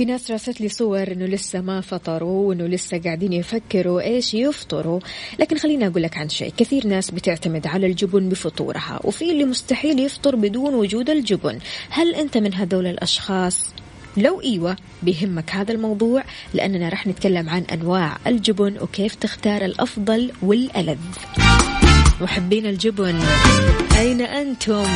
في 0.00 0.06
ناس 0.06 0.30
راسلت 0.30 0.60
لي 0.60 0.68
صور 0.68 1.12
إنه 1.12 1.24
لسه 1.26 1.60
ما 1.60 1.80
فطروا 1.80 2.48
وإنه 2.48 2.66
لسه 2.66 2.98
قاعدين 2.98 3.32
يفكروا 3.32 4.00
إيش 4.00 4.34
يفطروا. 4.34 5.00
لكن 5.38 5.58
خليني 5.58 5.86
أقول 5.86 6.02
لك 6.02 6.16
عن 6.16 6.28
شيء. 6.28 6.52
كثير 6.56 6.86
ناس 6.86 7.10
بتعتمد 7.10 7.66
على 7.66 7.86
الجبن 7.86 8.28
بفطورها 8.28 9.00
وفي 9.04 9.30
اللي 9.30 9.44
مستحيل 9.44 9.98
يفطر 9.98 10.36
بدون 10.36 10.74
وجود 10.74 11.10
الجبن. 11.10 11.58
هل 11.90 12.14
أنت 12.14 12.38
من 12.38 12.54
هذول 12.54 12.86
الأشخاص؟ 12.86 13.74
لو 14.16 14.40
إيوه 14.40 14.76
بيهمك 15.02 15.50
هذا 15.50 15.72
الموضوع 15.72 16.24
لأننا 16.54 16.88
رح 16.88 17.06
نتكلم 17.06 17.48
عن 17.48 17.62
أنواع 17.62 18.16
الجبن 18.26 18.78
وكيف 18.80 19.14
تختار 19.14 19.64
الأفضل 19.64 20.32
والألذ. 20.42 20.98
محبين 22.20 22.66
الجبن 22.66 23.20
أين 23.98 24.20
أنتم؟ 24.20 24.86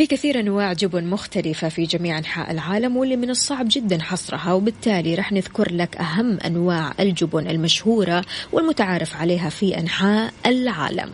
في 0.00 0.06
كثير 0.06 0.40
أنواع 0.40 0.72
جبن 0.72 1.04
مختلفة 1.04 1.68
في 1.68 1.84
جميع 1.84 2.18
أنحاء 2.18 2.50
العالم 2.50 2.96
واللي 2.96 3.16
من 3.16 3.30
الصعب 3.30 3.66
جدا 3.70 4.02
حصرها 4.02 4.52
وبالتالي 4.52 5.14
رح 5.14 5.32
نذكر 5.32 5.72
لك 5.72 5.96
أهم 5.96 6.38
أنواع 6.40 6.92
الجبن 7.00 7.50
المشهورة 7.50 8.24
والمتعارف 8.52 9.16
عليها 9.16 9.48
في 9.48 9.78
أنحاء 9.78 10.32
العالم. 10.46 11.10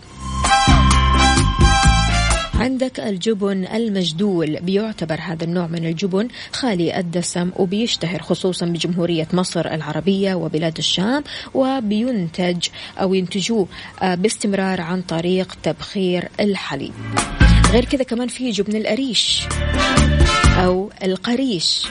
عندك 2.55 3.01
الجبن 3.01 3.67
المجدول 3.67 4.61
بيعتبر 4.61 5.19
هذا 5.21 5.45
النوع 5.45 5.67
من 5.67 5.87
الجبن 5.87 6.29
خالي 6.53 6.99
الدسم 6.99 7.51
وبيشتهر 7.57 8.23
خصوصا 8.23 8.67
بجمهورية 8.67 9.29
مصر 9.33 9.67
العربية 9.67 10.35
وبلاد 10.35 10.79
الشام 10.79 11.25
وبينتج 11.55 12.69
أو 13.01 13.15
ينتجوه 13.15 13.69
آه، 14.03 14.15
باستمرار 14.15 14.81
عن 14.81 15.03
طريق 15.03 15.57
تبخير 15.63 16.29
الحليب 16.41 16.93
غير 17.77 17.85
كذا 17.85 18.03
كمان 18.03 18.29
في 18.29 18.51
جبن 18.51 18.77
القريش 18.77 19.43
أو 20.65 20.91
القريش. 21.03 21.89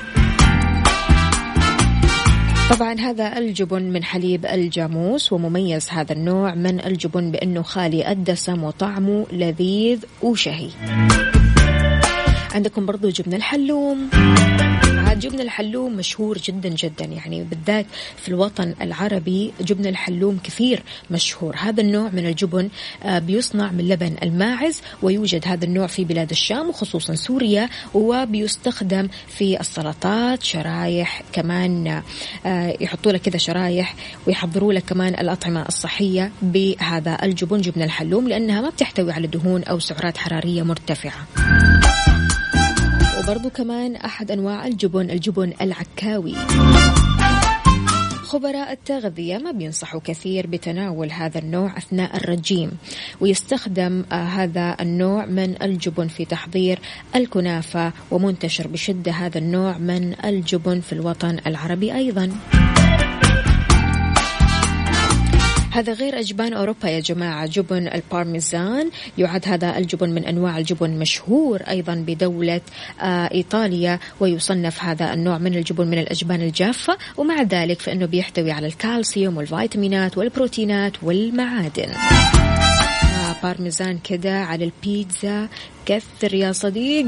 طبعا 2.69 2.93
هذا 3.00 3.38
الجبن 3.38 3.84
من 3.84 4.04
حليب 4.04 4.45
الجاموس 4.45 5.34
ومميز 5.34 5.89
هذا 5.89 6.13
النوع 6.13 6.56
من 6.56 6.86
الجبن 6.86 7.32
بأنه 7.32 7.62
خالي 7.62 8.12
الدسم 8.12 8.63
وطعمه 8.63 9.26
لذيذ 9.32 10.00
وشهي. 10.21 10.69
عندكم 12.52 12.86
برضو 12.86 13.10
جبن 13.10 13.34
الحلوم. 13.34 14.10
جبن 15.19 15.39
الحلوم 15.39 15.95
مشهور 15.95 16.38
جدا 16.38 16.69
جدا. 16.69 17.06
يعني 17.06 17.43
بالذات 17.43 17.86
في 18.17 18.28
الوطن 18.28 18.75
العربي 18.82 19.54
جبن 19.62 19.86
الحلوم 19.86 20.39
كثير 20.43 20.84
مشهور. 21.12 21.56
هذا 21.56 21.82
النوع 21.82 22.10
من 22.10 22.25
الجبن 22.25 22.69
آه، 23.04 23.19
بيصنع 23.19 23.71
من 23.71 23.88
لبن 23.88 24.15
الماعز 24.23 24.82
ويوجد 25.01 25.47
هذا 25.47 25.65
النوع 25.65 25.88
في 25.88 26.06
بلاد 26.06 26.30
الشام 26.30 26.69
وخصوصا 26.69 27.15
سوريا 27.15 27.69
وبيستخدم 27.93 29.08
في 29.28 29.60
السلطات 29.60 30.43
شرايح 30.43 31.21
كمان 31.34 32.01
آه، 32.45 32.78
يحطوا 32.82 33.12
لك 33.12 33.21
كذا 33.21 33.38
شرايح 33.38 33.95
ويحضروا 34.28 34.73
لك 34.73 34.84
كمان 34.84 35.13
الأطعمة 35.13 35.65
الصحية 35.67 36.32
بهذا 36.41 37.17
الجبن 37.23 37.62
جبن 37.62 37.82
الحلوم 37.82 38.28
لأنها 38.28 38.62
ما 38.62 38.69
بتحتوي 38.69 39.12
على 39.12 39.28
دهون 39.28 39.63
أو 39.63 39.80
سعرات 39.80 40.17
حرارية 40.17 40.63
مرتفعة. 40.63 41.28
وبرضو 43.26 43.50
كمان 43.50 43.96
أحد 43.96 44.32
أنواع 44.32 44.68
الجبن 44.68 45.10
الجبن 45.10 45.54
العكاوي. 45.62 46.36
خبراء 48.24 48.72
التغذية 48.72 49.38
ما 49.38 49.52
بينصحوا 49.52 50.02
كثير 50.04 50.48
بتناول 50.48 51.12
هذا 51.12 51.40
النوع 51.40 51.78
أثناء 51.78 52.18
الرجيم 52.18 52.72
ويستخدم 53.22 54.04
آه، 54.12 54.16
هذا 54.16 54.78
النوع 54.82 55.26
من 55.26 55.62
الجبن 55.62 56.08
في 56.08 56.26
تحضير 56.26 56.80
الكنافة 57.16 57.94
ومنتشر 58.12 58.68
بشدة 58.68 59.12
هذا 59.12 59.38
النوع 59.38 59.78
من 59.78 60.16
الجبن 60.26 60.80
في 60.82 60.94
الوطن 60.94 61.38
العربي 61.48 61.96
أيضاً. 61.96 62.32
هذا 65.76 65.94
غير 65.94 66.20
أجبان 66.20 66.54
أوروبا 66.54 66.90
يا 66.90 67.00
جماعة. 67.00 67.46
جبن 67.46 67.88
البارميزان 67.88 68.90
يعد 69.18 69.48
هذا 69.48 69.78
الجبن 69.78 70.10
من 70.10 70.26
أنواع 70.26 70.58
الجبن 70.58 70.90
مشهور 70.90 71.62
أيضا 71.62 71.96
بدولة 71.96 72.62
آه 73.02 73.30
إيطاليا 73.34 74.00
ويصنف 74.20 74.84
هذا 74.84 75.14
النوع 75.14 75.38
من 75.38 75.56
الجبن 75.56 75.88
من 75.88 76.00
الأجبان 76.00 76.42
الجافة. 76.42 76.98
ومع 77.18 77.42
ذلك 77.42 77.82
فإنه 77.82 78.06
بيحتوي 78.06 78.52
على 78.52 78.68
الكالسيوم 78.68 79.38
والفيتامينات 79.38 80.18
والبروتينات 80.18 81.04
والمعادن. 81.04 81.92
بارميزان 83.44 83.98
كده 83.98 84.40
على 84.40 84.66
البيتزا. 84.66 85.48
كثر 85.86 86.34
يا 86.34 86.52
صديق. 86.52 87.06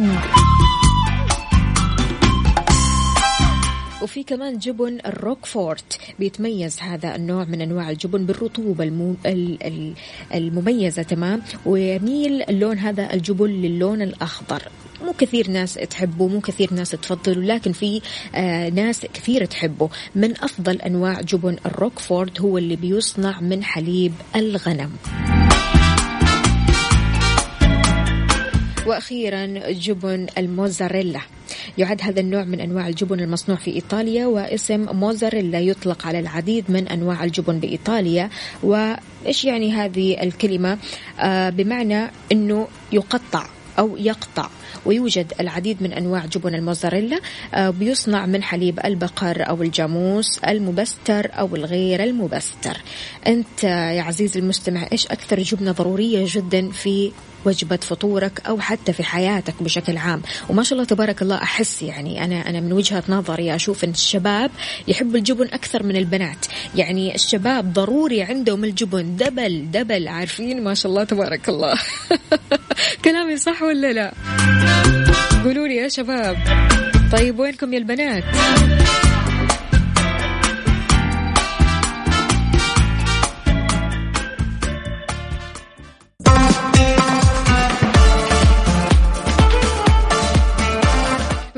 وفي 4.01 4.23
كمان 4.23 4.57
جبن 4.57 4.99
الروكفورت 5.05 5.99
بيتميز 6.19 6.79
هذا 6.79 7.15
النوع 7.15 7.43
من 7.43 7.61
أنواع 7.61 7.89
الجبن 7.89 8.25
بالرطوبة 8.25 8.83
المميزة 10.33 11.03
تمام؟ 11.03 11.41
ويميل 11.65 12.43
اللون 12.49 12.77
هذا 12.77 13.13
الجبن 13.13 13.49
للون 13.49 14.01
الأخضر. 14.01 14.61
مو 15.05 15.13
كثير 15.13 15.49
ناس 15.49 15.73
تحبه 15.73 16.27
مو 16.27 16.39
كثير 16.39 16.73
ناس 16.73 16.91
تفضله 16.91 17.41
لكن 17.41 17.71
في 17.71 18.01
آه 18.35 18.69
ناس 18.69 19.05
كثير 19.13 19.45
تحبه. 19.45 19.89
من 20.15 20.31
أفضل 20.31 20.81
أنواع 20.81 21.21
جبن 21.21 21.57
الروكفورد 21.65 22.41
هو 22.41 22.57
اللي 22.57 22.75
بيصنع 22.75 23.41
من 23.41 23.63
حليب 23.63 24.13
الغنم. 24.35 24.91
وأخيرا 28.87 29.45
جبن 29.71 30.27
الموزاريلا. 30.37 31.19
يعد 31.77 32.01
هذا 32.01 32.19
النوع 32.19 32.43
من 32.43 32.59
أنواع 32.59 32.87
الجبن 32.87 33.19
المصنوع 33.19 33.57
في 33.57 33.71
إيطاليا 33.71 34.25
واسم 34.25 34.85
موزاريلا 34.91 35.59
يطلق 35.59 36.07
على 36.07 36.19
العديد 36.19 36.71
من 36.71 36.87
أنواع 36.87 37.23
الجبن 37.23 37.59
بإيطاليا. 37.59 38.29
وإيش 38.63 39.45
يعني 39.45 39.71
هذه 39.71 40.23
الكلمة؟ 40.23 40.77
آه 41.19 41.49
بمعنى 41.49 42.11
إنه 42.31 42.67
يقطع 42.91 43.45
أو 43.79 43.97
يقطع. 43.97 44.49
ويوجد 44.85 45.33
العديد 45.39 45.83
من 45.83 45.93
أنواع 45.93 46.25
جبن 46.25 46.55
الموزاريلا 46.55 47.19
آه، 47.53 47.69
بيصنع 47.69 48.25
من 48.25 48.43
حليب 48.43 48.79
البقر 48.85 49.49
أو 49.49 49.61
الجاموس 49.61 50.39
المبستر 50.39 51.29
أو 51.33 51.55
الغير 51.55 52.03
المبستر. 52.03 52.77
أنت 53.27 53.63
يا 53.63 54.01
عزيزي 54.01 54.39
المستمع 54.39 54.87
إيش 54.91 55.07
أكثر 55.07 55.39
جبنة 55.39 55.71
ضرورية 55.71 56.25
جدا 56.27 56.69
في 56.71 57.11
وجبة 57.47 57.77
فطورك 57.77 58.41
أو 58.47 58.59
حتى 58.59 58.93
في 58.93 59.03
حياتك 59.03 59.63
بشكل 59.63 59.97
عام. 59.97 60.21
وما 60.49 60.63
شاء 60.63 60.73
الله 60.73 60.85
تبارك 60.85 61.21
الله 61.21 61.35
أحس 61.35 61.81
يعني 61.81 62.23
أنا 62.23 62.49
أنا 62.49 62.59
من 62.59 62.73
وجهة 62.73 63.03
نظري 63.09 63.55
أشوف 63.55 63.83
أن 63.83 63.89
الشباب 63.89 64.51
يحبوا 64.87 65.17
الجبن 65.17 65.47
أكثر 65.47 65.83
من 65.83 65.95
البنات. 65.95 66.45
يعني 66.75 67.15
الشباب 67.15 67.73
ضروري 67.73 68.21
عندهم 68.21 68.63
الجبن 68.63 69.15
دبل 69.15 69.71
دبل. 69.71 70.07
عارفين؟ 70.07 70.63
ما 70.63 70.73
شاء 70.73 70.91
الله 70.91 71.03
تبارك 71.03 71.49
الله. 71.49 71.75
كلامي 73.05 73.37
صح 73.37 73.61
ولا 73.61 73.93
لا؟ 73.93 74.13
قولوا 75.43 75.67
لي 75.67 75.75
يا 75.75 75.87
شباب. 75.87 76.37
طيب 77.11 77.39
وينكم 77.39 77.73
يا 77.73 77.77
البنات؟ 77.77 78.23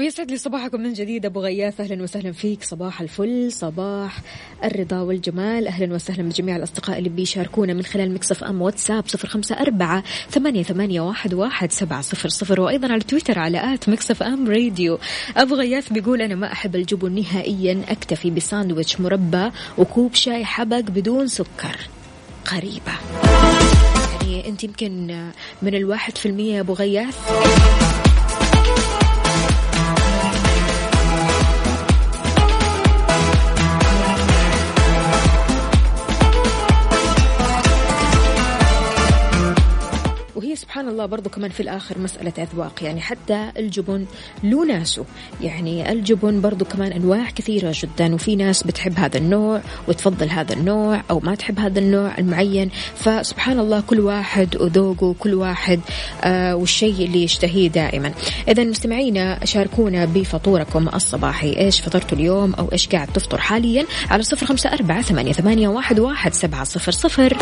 ويسعد 0.10 0.32
لي 0.32 0.38
صباحكم 0.38 0.82
من 0.82 0.94
جديد. 0.94 1.26
أبو 1.26 1.40
غياث 1.40 1.82
أهلا 1.82 2.04
وسهلا 2.04 2.32
فيك. 2.32 2.64
صباح 2.64 3.02
الفل. 3.02 3.52
صباح 3.52 4.22
الرضا 4.64 5.02
والجمال. 5.02 5.68
أهلا 5.68 5.94
وسهلا 5.94 6.24
بجميع 6.24 6.56
الأصدقاء 6.56 6.98
اللي 6.98 7.10
بيشاركونا 7.10 7.74
من 7.74 7.84
خلال 7.84 8.14
Mix 8.14 8.44
FM 8.44 8.62
واتساب 8.62 9.08
صفر 9.08 9.28
خمسة 9.28 9.56
أربعة 9.62 10.04
ثمانية, 10.30 10.64
ثمانية 10.64 11.02
واحد, 11.02 11.34
واحد 11.34 11.72
سبعة 11.72 12.02
صفر 12.02 12.30
صفر. 12.30 12.62
وأيضا 12.62 12.92
على 12.92 13.02
تويتر 13.02 13.40
على 13.40 13.74
at 13.74 13.90
Mix 13.90 14.24
FM 14.24 14.48
Radio. 14.48 15.00
أبو 15.38 15.56
غياث 15.56 15.94
بيقول 15.94 16.22
أنا 16.22 16.36
ما 16.36 16.52
أحب 16.52 16.76
الجبن 16.76 17.16
نهائيا. 17.16 17.82
أكتفي 17.90 18.30
بساندويتش 18.30 19.02
مربى 19.02 19.52
وكوب 19.78 20.14
شاي 20.14 20.46
حبق 20.46 20.80
بدون 20.80 21.28
سكر. 21.28 21.78
غريبه 22.54 22.94
يعني 24.22 24.48
أنت 24.50 24.64
يمكن 24.64 25.08
من 25.62 25.76
الواحد 25.76 26.18
في 26.18 26.26
المية 26.26 26.56
يا 26.56 26.62
أبو 26.62 26.74
غياث. 26.74 28.09
الله 40.90 41.06
برضو 41.06 41.30
كمان 41.30 41.50
في 41.52 41.60
الآخر 41.60 42.00
مسألة 42.00 42.34
أذواق. 42.38 42.84
يعني 42.84 43.02
حتى 43.02 43.52
الجبن 43.58 44.06
له 44.44 44.66
ناسه. 44.66 45.06
يعني 45.42 45.92
الجبن 45.92 46.42
برضو 46.42 46.66
كمان 46.66 46.92
أنواع 46.92 47.30
كثيرة 47.30 47.74
جدا 47.76 48.16
وفي 48.16 48.36
ناس 48.36 48.64
بتحب 48.64 49.00
هذا 49.00 49.18
النوع 49.18 49.62
وتفضل 49.88 50.30
هذا 50.30 50.54
النوع 50.54 51.02
أو 51.12 51.20
ما 51.20 51.36
تحب 51.36 51.60
هذا 51.60 51.80
النوع 51.80 52.18
المعين. 52.18 52.70
فسبحان 52.96 53.60
الله 53.60 53.82
كل 53.82 54.00
واحد 54.00 54.56
وذوقه 54.62 55.16
كل 55.20 55.34
واحد 55.34 55.80
آه 56.24 56.56
والشيء 56.56 57.06
اللي 57.06 57.24
يشتهيه 57.24 57.68
دائما. 57.68 58.12
إذا 58.48 58.64
مستمعينا 58.64 59.46
شاركونا 59.46 60.06
بفطوركم 60.06 60.88
الصباحي. 60.88 61.58
إيش 61.58 61.82
فطرتوا 61.82 62.18
اليوم 62.18 62.54
أو 62.54 62.72
إيش 62.72 62.88
قاعد 62.88 63.08
تفطر 63.08 63.38
حاليا؟ 63.38 63.86
على 64.10 64.24
صفر 64.24 64.46
خمسة 64.46 64.74
أربعة 64.74 65.02
ثمانية, 65.02 65.34
ثمانية 65.34 65.68
واحد, 65.68 66.00
واحد 66.00 66.34
سبعة 66.34 66.64
صفر 66.64 66.92
صفر. 66.92 67.38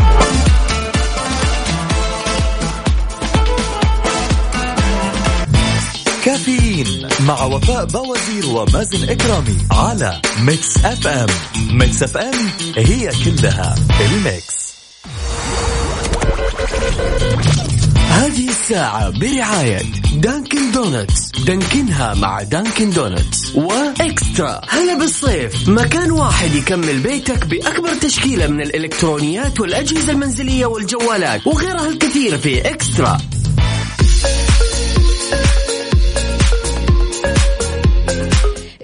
مع 7.20 7.44
وفاء 7.44 7.86
باوزير 7.86 8.46
ومازن 8.46 9.10
إكرامي 9.10 9.58
على 9.72 10.22
Mix 10.40 10.78
FM. 10.78 11.28
Mix 11.72 12.04
FM 12.04 12.50
هي 12.78 13.12
كلها 13.26 13.76
ال 14.02 14.15
Mix. 14.15 14.68
هذه 18.10 18.50
الساعة 18.50 19.10
برعاية 19.10 19.82
Dunkin' 20.14 20.72
Donuts. 20.72 21.32
دانكنها 21.46 22.14
مع 22.14 22.44
Dunkin' 22.44 22.90
Donuts. 22.90 23.56
و 23.56 23.71
eXtra. 23.71 24.62
هلا 24.70 24.98
بالصيف. 24.98 25.70
مكان 25.70 26.12
واحد 26.12 26.56
يكمل 26.56 27.00
بيتك 27.00 27.46
بأكبر 27.46 27.96
تشكيلة 28.02 28.48
من 28.48 28.62
الإلكترونيات 28.62 29.60
والأجهزة 29.60 30.12
المنزلية 30.12 30.66
والجوالات. 30.66 31.48
وغيرها 31.48 31.90
الكثير 31.90 32.38
في 32.38 32.70
eXtra. 32.70 33.18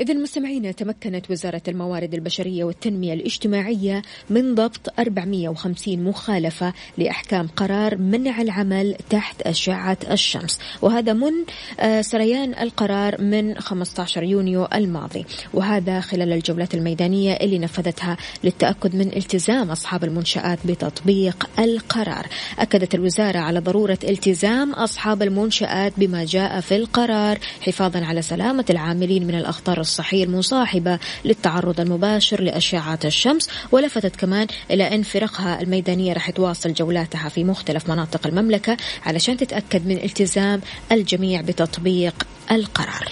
إذا 0.04 0.14
مستمعينا 0.14 0.72
تمكنت 0.72 1.32
وزارة 1.32 1.62
الموارد 1.68 2.14
البشرية 2.14 2.64
والتنمية 2.64 3.14
الاجتماعية 3.14 4.02
من 4.30 4.56
ضبط 4.56 5.00
450 5.00 6.04
مخالفة 6.04 6.74
لأحكام 6.98 7.48
قرار 7.48 7.98
منع 7.98 8.42
العمل 8.42 8.96
تحت 9.10 9.42
أشعة 9.42 9.98
الشمس. 10.12 10.60
وهذا 10.82 11.14
من 11.14 11.32
آه، 11.80 12.02
سريان 12.02 12.54
القرار 12.60 13.22
من 13.22 13.60
15 13.60 14.24
يونيو 14.24 14.68
الماضي. 14.74 15.26
وهذا 15.54 16.00
خلال 16.00 16.34
الجولات 16.34 16.74
الميدانية 16.74 17.34
اللي 17.34 17.60
نفذتها 17.60 18.18
للتأكد 18.44 18.96
من 18.96 19.08
التزام 19.18 19.72
أصحاب 19.72 20.04
المنشآت 20.04 20.60
بتطبيق 20.66 21.50
القرار. 21.60 22.28
أكدت 22.60 22.96
الوزارة 22.96 23.40
على 23.40 23.60
ضرورة 23.60 24.00
التزام 24.04 24.74
أصحاب 24.74 25.22
المنشآت 25.22 25.94
بما 25.98 26.26
جاء 26.26 26.60
في 26.60 26.76
القرار 26.76 27.40
حفاظا 27.62 28.06
على 28.06 28.22
سلامة 28.22 28.66
العاملين 28.70 29.28
من 29.28 29.36
الأخطار 29.36 29.80
الصحية 29.94 30.24
المصاحبة 30.24 31.00
للتعرض 31.26 31.80
المباشر 31.80 32.42
لأشعة 32.42 33.00
الشمس 33.06 33.50
ولفتت 33.72 34.16
كمان 34.16 34.48
إلى 34.72 34.96
أن 34.96 35.04
فرقها 35.04 35.62
الميدانية 35.62 36.14
راح 36.14 36.30
تواصل 36.30 36.74
جولاتها 36.74 37.30
في 37.30 37.44
مختلف 37.44 37.90
مناطق 37.90 38.28
المملكة 38.28 38.78
علشان 39.06 39.38
تتأكد 39.38 39.88
من 39.88 39.98
التزام 39.98 40.62
الجميع 40.92 41.42
بتطبيق 41.42 42.14
القرار. 42.52 43.10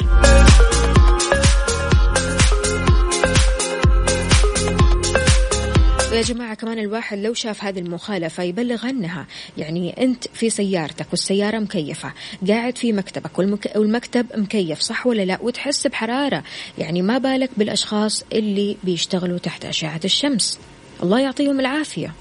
ويا 6.11 6.21
جماعة 6.21 6.53
كمان 6.53 6.79
الواحد 6.79 7.17
لو 7.17 7.33
شاف 7.33 7.63
هذه 7.63 7.79
المخالفة 7.79 8.43
يبلغ 8.43 8.85
عنها. 8.85 9.27
يعني 9.57 10.03
أنت 10.03 10.27
في 10.33 10.49
سيارتك 10.49 11.05
والسيارة 11.11 11.59
مكيفة 11.59 12.13
قاعد 12.47 12.77
في 12.77 12.93
مكتبك 12.93 13.39
والمكتب 13.75 14.25
مكيف 14.35 14.79
صح 14.79 15.07
ولا 15.07 15.21
لا؟ 15.21 15.37
وتحس 15.41 15.87
بحرارة. 15.87 16.43
يعني 16.77 17.01
ما 17.01 17.17
بالك 17.17 17.49
بالأشخاص 17.57 18.23
اللي 18.33 18.77
بيشتغلوا 18.83 19.37
تحت 19.37 19.65
أشعة 19.65 19.99
الشمس. 20.05 20.59
الله 21.03 21.19
يعطيهم 21.19 21.59
العافية. 21.59 22.13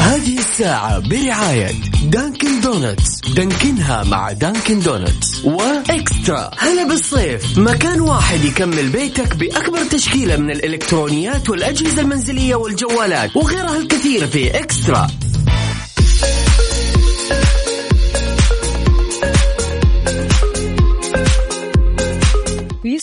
هذه 0.00 0.38
الساعة 0.38 0.98
برعاية 1.08 1.89
Dunkin' 2.04 2.60
Donuts. 2.60 3.20
دانكنها 3.20 4.04
مع 4.04 4.32
Dunkin' 4.32 4.80
Donuts. 4.80 5.44
و 5.44 5.59
eXtra. 5.59 6.50
هلا 6.58 6.88
بالصيف. 6.88 7.58
مكان 7.58 8.00
واحد 8.00 8.44
يكمل 8.44 8.88
بيتك 8.88 9.36
بأكبر 9.36 9.84
تشكيلة 9.84 10.36
من 10.36 10.50
الإلكترونيات 10.50 11.50
والأجهزة 11.50 12.02
المنزلية 12.02 12.54
والجوالات 12.54 13.36
وغيرها 13.36 13.76
الكثير 13.76 14.26
في 14.26 14.58
eXtra. 14.58 15.06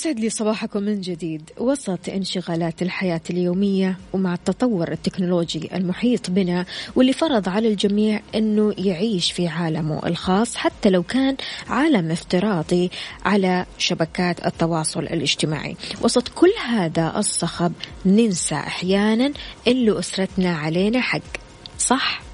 يسعد 0.08 0.20
لي 0.20 0.30
صباحكم 0.30 0.84
من 0.84 1.02
جديد. 1.02 1.50
وسط 1.58 2.10
انشغالات 2.10 2.82
الحياة 2.82 3.22
اليومية 3.30 3.98
ومع 4.14 4.34
التطور 4.34 4.92
التكنولوجي 4.92 5.70
المحيط 5.76 6.30
بنا 6.30 6.66
واللي 6.96 7.14
فرض 7.14 7.50
على 7.50 7.68
الجميع 7.68 8.22
أنه 8.36 8.74
يعيش 8.78 9.32
في 9.32 9.48
عالمه 9.48 10.06
الخاص 10.06 10.56
حتى 10.56 10.90
لو 10.90 11.04
كان 11.04 11.38
عالم 11.68 12.12
افتراضي 12.12 12.92
على 13.26 13.66
شبكات 13.78 14.46
التواصل 14.46 15.04
الاجتماعي. 15.04 15.76
وسط 16.02 16.28
كل 16.28 16.52
هذا 16.68 17.14
الصخب 17.18 17.74
ننسى 18.06 18.56
أحيانا 18.56 19.32
أن 19.68 19.98
أسرتنا 19.98 20.58
علينا 20.58 21.02
حق. 21.02 21.22
صح؟ 21.80 22.27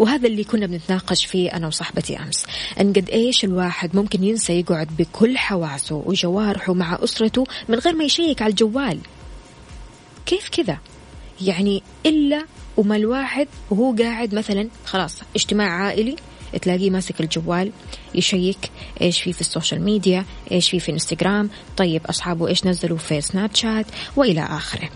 وهذا 0.00 0.26
اللي 0.26 0.44
كنا 0.44 0.66
بنتناقش 0.66 1.24
فيه 1.24 1.56
أنا 1.56 1.66
وصاحبتي 1.66 2.18
أمس. 2.18 2.44
أن 2.80 2.92
قد 2.92 3.10
إيش 3.10 3.44
الواحد 3.44 3.96
ممكن 3.96 4.24
ينسى 4.24 4.60
يقعد 4.60 4.88
بكل 4.98 5.38
حواسه 5.38 6.02
وجوارحه 6.06 6.74
مع 6.74 6.98
أسرته 7.04 7.44
من 7.68 7.78
غير 7.78 7.94
ما 7.94 8.04
يشيك 8.04 8.42
على 8.42 8.50
الجوال. 8.50 8.98
كيف 10.26 10.48
كذا؟ 10.48 10.78
يعني 11.40 11.82
إلا 12.06 12.44
وما 12.76 12.96
الواحد 12.96 13.48
وهو 13.70 13.94
قاعد 13.94 14.34
مثلا 14.34 14.68
خلاص 14.86 15.16
اجتماع 15.36 15.68
عائلي 15.68 16.16
تلاقيه 16.62 16.90
ماسك 16.90 17.20
الجوال 17.20 17.72
يشيك 18.14 18.70
إيش 19.00 19.22
في 19.22 19.32
في 19.32 19.40
ال 19.40 19.46
social 19.46 19.82
media 19.82 20.24
إيش 20.52 20.70
في 20.70 20.80
في 20.80 20.92
إنستغرام 20.92 21.50
طيب 21.76 22.06
أصحابه 22.06 22.48
إيش 22.48 22.66
نزلوا 22.66 22.98
في 22.98 23.20
سناب 23.20 23.54
شات 23.54 23.86
وإلى 24.16 24.42
آخره. 24.42 24.88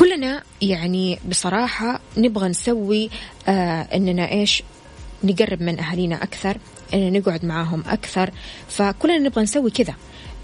كلنا 0.00 0.42
يعني 0.62 1.18
بصراحة 1.28 2.00
نبغى 2.16 2.48
نسوي 2.48 3.10
آه 3.48 3.82
إننا 3.94 4.30
إيش 4.30 4.62
نقرب 5.24 5.62
من 5.62 5.80
أهالينا 5.80 6.22
أكثر 6.22 6.56
إننا 6.94 7.18
نقعد 7.18 7.44
معاهم 7.44 7.84
أكثر 7.86 8.30
فكلنا 8.68 9.18
نبغى 9.18 9.42
نسوي 9.42 9.70
كذا. 9.70 9.94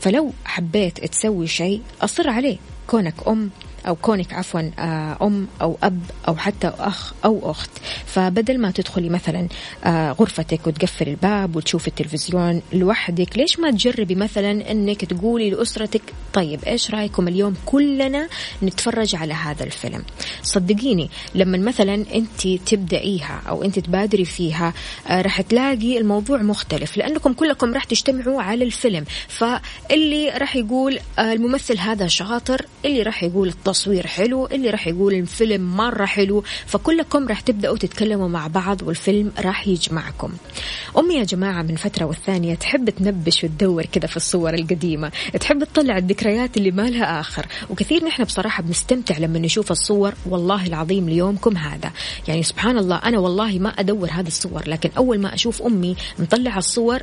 فلو 0.01 0.33
حبيت 0.45 1.05
تسوي 1.07 1.47
شيء 1.47 1.83
أصر 2.01 2.31
عليه. 2.31 2.57
كونك 2.87 3.15
أم 3.29 3.51
أو 3.87 3.95
كونك 3.95 4.33
عفوا 4.33 4.71
آه، 4.79 5.17
أم 5.23 5.49
أو 5.63 5.79
أب 5.83 6.01
أو 6.29 6.37
حتى 6.37 6.73
أخ 6.79 7.15
أو 7.25 7.51
أخت. 7.51 7.71
فبدل 8.07 8.59
ما 8.59 8.71
تدخلي 8.71 9.09
مثلا 9.09 9.49
آه، 9.85 10.13
غرفتك 10.13 10.67
وتقفل 10.67 11.09
الباب 11.09 11.57
وتشوفي 11.57 11.89
التلفزيون 11.89 12.63
لوحدك 12.73 13.39
ليش 13.39 13.59
ما 13.59 13.71
تجربي 13.71 14.15
مثلا 14.15 14.71
أنك 14.71 15.05
تقولي 15.05 15.51
لأسرتك 15.51 16.03
طيب 16.33 16.65
إيش 16.65 16.91
رأيكم 16.91 17.29
اليوم؟ 17.29 17.55
كلنا 17.67 18.29
نتفرج 18.63 19.17
على 19.17 19.35
هذا 19.35 19.65
الفيلم. 19.65 20.03
صدقيني 20.43 21.11
لما 21.35 21.59
مثلا 21.59 21.95
أنت 21.95 22.49
تبدأيها 22.49 23.43
أو 23.49 23.65
أنت 23.65 23.79
تبادري 23.79 24.25
فيها 24.25 24.73
آه، 25.09 25.23
راح 25.23 25.41
تلاقي 25.41 25.99
الموضوع 25.99 26.43
مختلف 26.43 26.97
لأنكم 26.97 27.33
كلكم 27.33 27.75
راح 27.75 27.85
تجتمعوا 27.85 28.43
على 28.43 28.65
الفيلم. 28.65 29.05
فاللي 29.29 30.31
راح 30.31 30.57
يقول 30.57 30.99
الممثل 31.19 31.79
هذا 31.79 32.07
شاطر 32.07 32.67
اللي 32.85 33.03
راح 33.03 33.23
يقول 33.23 33.53
التصوير 33.77 34.07
حلو 34.07 34.47
اللي 34.47 34.71
راح 34.71 34.87
يقول 34.87 35.15
الفيلم 35.15 35.77
مرة 35.77 36.05
حلو 36.05 36.45
فكلكم 36.67 37.29
راح 37.29 37.41
تبدأوا 37.41 37.77
تتكلموا 37.77 38.29
مع 38.29 38.47
بعض 38.47 38.83
والفيلم 38.83 39.33
راح 39.39 39.69
يجمعكم. 39.69 40.33
أمي 40.99 41.15
يا 41.15 41.25
جماعة 41.25 41.63
من 41.63 41.77
فترة 41.77 42.05
والثانية 42.05 42.55
تحب 42.55 42.91
تنبش 42.91 43.45
وتدور 43.45 43.87
كذا 43.87 44.07
في 44.07 44.17
الصور 44.17 44.55
القديمة 44.55 45.13
تحب 45.41 45.65
تطلع 45.65 45.99
الذكريات 45.99 46.57
اللي 46.57 46.71
ما 46.71 46.91
لها 46.91 47.21
آخر 47.21 47.47
وكثير 47.71 48.05
نحن 48.05 48.25
بصراحة 48.25 48.63
بنستمتع 48.63 49.19
لما 49.19 49.39
نشوف 49.39 49.71
الصور 49.73 50.15
والله 50.27 50.67
العظيم 50.67 51.09
ليومكم 51.09 51.57
هذا. 51.57 51.93
يعني 52.29 52.43
سبحان 52.43 52.79
الله 52.79 52.97
أنا 52.97 53.19
والله 53.19 53.59
ما 53.59 53.69
أدور 53.69 54.09
هذه 54.11 54.27
الصور 54.27 54.69
لكن 54.69 54.91
أول 54.97 55.21
ما 55.21 55.35
أشوف 55.35 55.63
أمي 55.63 55.97
مطلعة 56.19 56.59
الصور 56.59 57.03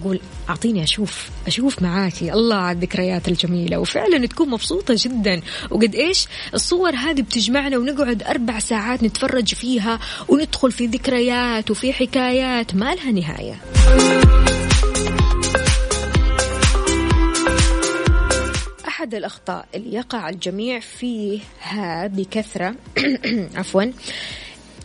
أقول 0.00 0.20
أعطيني 0.48 0.82
أشوف 0.82 1.30
أشوف 1.46 1.82
معاكي 1.82 2.32
الله 2.32 2.56
على 2.56 2.76
الذكريات 2.76 3.28
الجميلة. 3.28 3.78
وفعلا 3.78 4.26
تكون 4.26 4.50
مبسوطة 4.50 4.94
جدا. 4.98 5.40
وقد 5.70 5.94
إيش؟ 5.94 6.26
الصور 6.54 6.94
هذه 6.94 7.22
بتجمعنا 7.22 7.78
ونقعد 7.78 8.22
أربع 8.22 8.58
ساعات 8.58 9.02
نتفرج 9.02 9.54
فيها 9.54 10.00
وندخل 10.28 10.72
في 10.72 10.86
ذكريات 10.86 11.70
وفي 11.70 11.92
حكايات 11.92 12.74
ما 12.74 12.94
لها 12.94 13.10
نهاية. 13.10 13.60
أحد 18.88 19.14
الأخطاء 19.14 19.66
اللي 19.74 19.96
يقع 19.96 20.28
الجميع 20.28 20.80
فيها 20.80 22.06
بكثرة 22.06 22.74
عفوا 23.58 23.84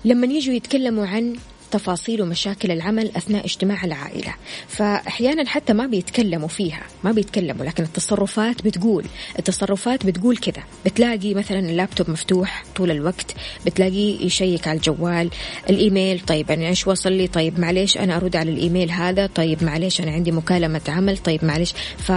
لما 0.05 0.27
يجوا 0.27 0.53
يتكلموا 0.53 1.07
عن 1.07 1.35
تفاصيل 1.71 2.21
ومشاكل 2.21 2.71
العمل 2.71 3.11
أثناء 3.15 3.45
اجتماع 3.45 3.83
العائلة. 3.83 4.35
فأحيانا 4.67 5.49
حتى 5.49 5.73
ما 5.73 5.85
بيتكلموا 5.87 6.47
فيها 6.47 6.83
ما 7.03 7.11
بيتكلموا 7.11 7.65
لكن 7.65 7.83
التصرفات 7.83 8.61
بتقول 8.61 9.05
التصرفات 9.39 10.05
بتقول 10.05 10.37
كذا. 10.37 10.63
بتلاقي 10.85 11.33
مثلا 11.33 11.59
اللابتوب 11.59 12.09
مفتوح 12.09 12.63
طول 12.75 12.91
الوقت 12.91 13.35
بتلاقيه 13.65 14.25
يشيك 14.25 14.67
على 14.67 14.77
الجوال 14.77 15.29
الإيميل 15.69 16.19
طيب 16.19 16.51
أنا 16.51 16.67
إيش 16.67 16.87
وصل 16.87 17.11
لي؟ 17.11 17.27
طيب 17.27 17.59
معليش 17.59 17.97
أنا 17.97 18.17
أرد 18.17 18.35
على 18.35 18.51
الإيميل 18.51 18.91
هذا 18.91 19.27
طيب 19.27 19.63
معليش 19.63 20.01
أنا 20.01 20.11
عندي 20.11 20.31
مكالمة 20.31 20.81
عمل 20.87 21.17
طيب 21.17 21.45
معليش. 21.45 21.73
ف 21.97 22.11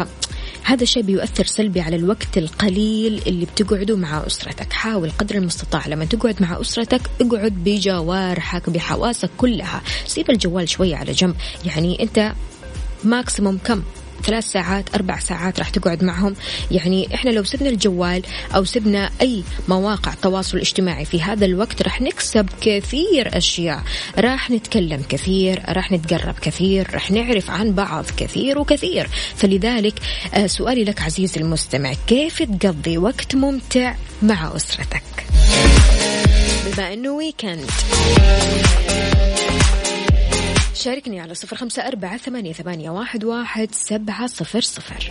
هذا 0.65 0.83
الشيء 0.83 1.03
بيؤثر 1.03 1.45
سلبي 1.45 1.81
على 1.81 1.97
الوقت 1.97 2.39
القليل 2.39 3.23
اللي 3.27 3.47
بتقعده 3.47 3.97
مع 3.97 4.27
أسرتك. 4.27 4.73
حاول 4.73 5.11
قدر 5.11 5.35
المستطاع 5.35 5.87
لما 5.87 6.05
تقعد 6.05 6.43
مع 6.43 6.61
أسرتك 6.61 7.01
اقعد 7.21 7.53
بجوارحك 7.53 8.71
بحواسك 8.71 9.31
كلها. 9.37 9.83
سيب 10.07 10.31
الجوال 10.31 10.69
شوية 10.69 10.97
على 10.97 11.13
جنب. 11.13 11.35
يعني 11.65 12.03
أنت 12.03 12.33
ماكسيموم 13.05 13.59
كم؟ 13.65 13.83
ثلاث 14.25 14.45
ساعات 14.45 14.95
أربع 14.95 15.19
ساعات 15.19 15.59
راح 15.59 15.69
تقعد 15.69 16.05
معهم. 16.05 16.35
يعني 16.71 17.15
إحنا 17.15 17.31
لو 17.31 17.45
سبنا 17.45 17.69
الجوال 17.69 18.23
أو 18.55 18.65
سبنا 18.65 19.11
أي 19.21 19.43
مواقع 19.69 20.15
تواصل 20.23 20.59
اجتماعي 20.59 21.05
في 21.05 21.23
هذا 21.23 21.45
الوقت 21.45 21.83
راح 21.83 22.01
نكسب 22.01 22.49
كثير 22.61 23.37
أشياء. 23.37 23.83
راح 24.19 24.51
نتكلم 24.51 25.03
كثير 25.09 25.63
راح 25.69 25.93
نتقرب 25.93 26.35
كثير 26.39 26.95
راح 26.95 27.11
نعرف 27.11 27.51
عن 27.51 27.73
بعض 27.73 28.05
كثير 28.17 28.59
وكثير. 28.59 29.09
فلذلك 29.37 29.95
آه، 30.35 30.47
سؤالي 30.47 30.85
لك 30.85 31.03
عزيزي 31.03 31.41
المستمع 31.41 31.93
كيف 32.07 32.43
تقضي 32.43 32.99
وقت 32.99 33.35
ممتع 33.35 33.95
مع 34.23 34.57
أسرتك؟ 34.57 35.03
بما 36.67 36.93
أنه 36.93 37.11
ويكند 37.11 37.71
شاركني 40.83 41.21
على 41.21 41.35
صفر 41.35 41.57
خمسة 41.57 41.89
أربعة 41.89 42.17
ثمانية, 42.17 42.53
واحد 43.25 43.69
سبعة 43.73 44.27
صفر 44.27 44.61
صفر. 44.61 45.11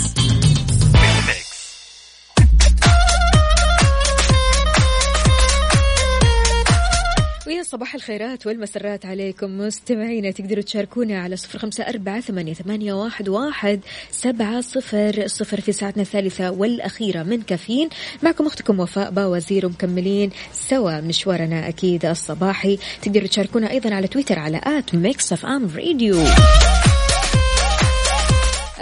صباح 7.71 7.95
الخيرات 7.95 8.47
والمسرات 8.47 9.05
عليكم 9.05 9.57
مستمعينا. 9.57 10.31
تقدروا 10.31 10.63
تشاركونا 10.63 11.21
على 11.21 11.35
صفر 11.35 11.59
خمسة 11.59 11.83
أربعة 11.83 12.21
ثمانية, 12.21 12.93
واحد, 12.93 13.29
واحد 13.29 13.79
سبعة 14.11 14.61
صفر 14.61 15.27
صفر 15.27 15.61
في 15.61 15.71
ساعتنا 15.71 16.03
الثالثة 16.03 16.51
والأخيرة 16.51 17.23
من 17.23 17.41
كافيين. 17.41 17.89
معكم 18.23 18.45
أختكم 18.45 18.79
وفاء 18.79 19.11
باوزير 19.11 19.65
ومكملين 19.65 20.29
سوا 20.53 21.01
مشوارنا 21.01 21.67
أكيد 21.67 22.05
الصباحي. 22.05 22.79
تقدروا 23.01 23.27
تشاركونا 23.27 23.71
أيضا 23.71 23.95
على 23.95 24.07
تويتر 24.07 24.39
على 24.39 24.61
at 24.63 24.95
Mix 24.95 25.33
FM 25.33 25.67
Radio. 25.75 26.15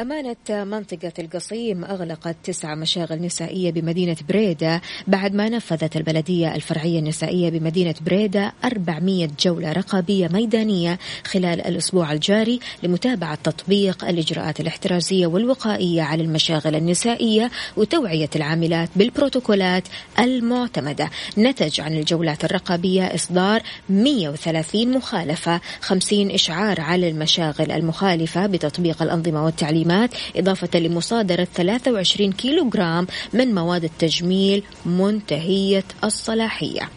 أمانة 0.02 0.36
منطقة 0.50 1.14
القصيم 1.20 1.86
أغلقت 1.86 2.36
تسع 2.44 2.76
مشاغل 2.76 3.22
نسائية 3.22 3.72
بمدينة 3.72 4.16
بريدة 4.30 4.82
بعد 5.08 5.34
ما 5.36 5.50
نفذت 5.50 5.98
البلدية 5.98 6.56
الفرعية 6.56 7.00
النسائية 7.00 7.50
بمدينة 7.50 7.96
بريدة 8.06 8.54
400 8.66 9.30
جولة 9.40 9.72
رقابية 9.72 10.28
ميدانية 10.28 11.00
خلال 11.26 11.62
الأسبوع 11.68 12.12
الجاري 12.12 12.60
لمتابعة 12.84 13.36
تطبيق 13.36 14.06
الإجراءات 14.06 14.60
الاحترازية 14.60 15.28
والوقائية 15.28 16.02
على 16.02 16.24
المشاغل 16.24 16.76
النسائية 16.76 17.52
وتوعية 17.78 18.30
العاملات 18.36 18.90
بالبروتوكولات 18.96 19.84
المعتمدة. 20.20 21.10
نتج 21.38 21.82
عن 21.82 21.94
الجولات 21.94 22.46
الرقابية 22.46 23.04
إصدار 23.16 23.62
130 23.90 24.92
مخالفة 24.92 25.62
50 25.82 26.32
إشعار 26.32 26.82
على 26.82 27.10
المشاغل 27.10 27.72
المخالفة 27.72 28.46
بتطبيق 28.46 29.02
الأنظمة 29.02 29.46
والتعليمات 29.46 29.89
الخدمات 29.90 30.10
إضافة 30.36 30.80
لمصادرة 30.80 31.48
23 31.56 32.32
كيلو 32.32 32.70
جرام 32.70 33.08
من 33.34 33.56
مواد 33.56 33.84
التجميل 33.84 34.64
منتهية 34.86 35.84
الصلاحية. 36.04 36.90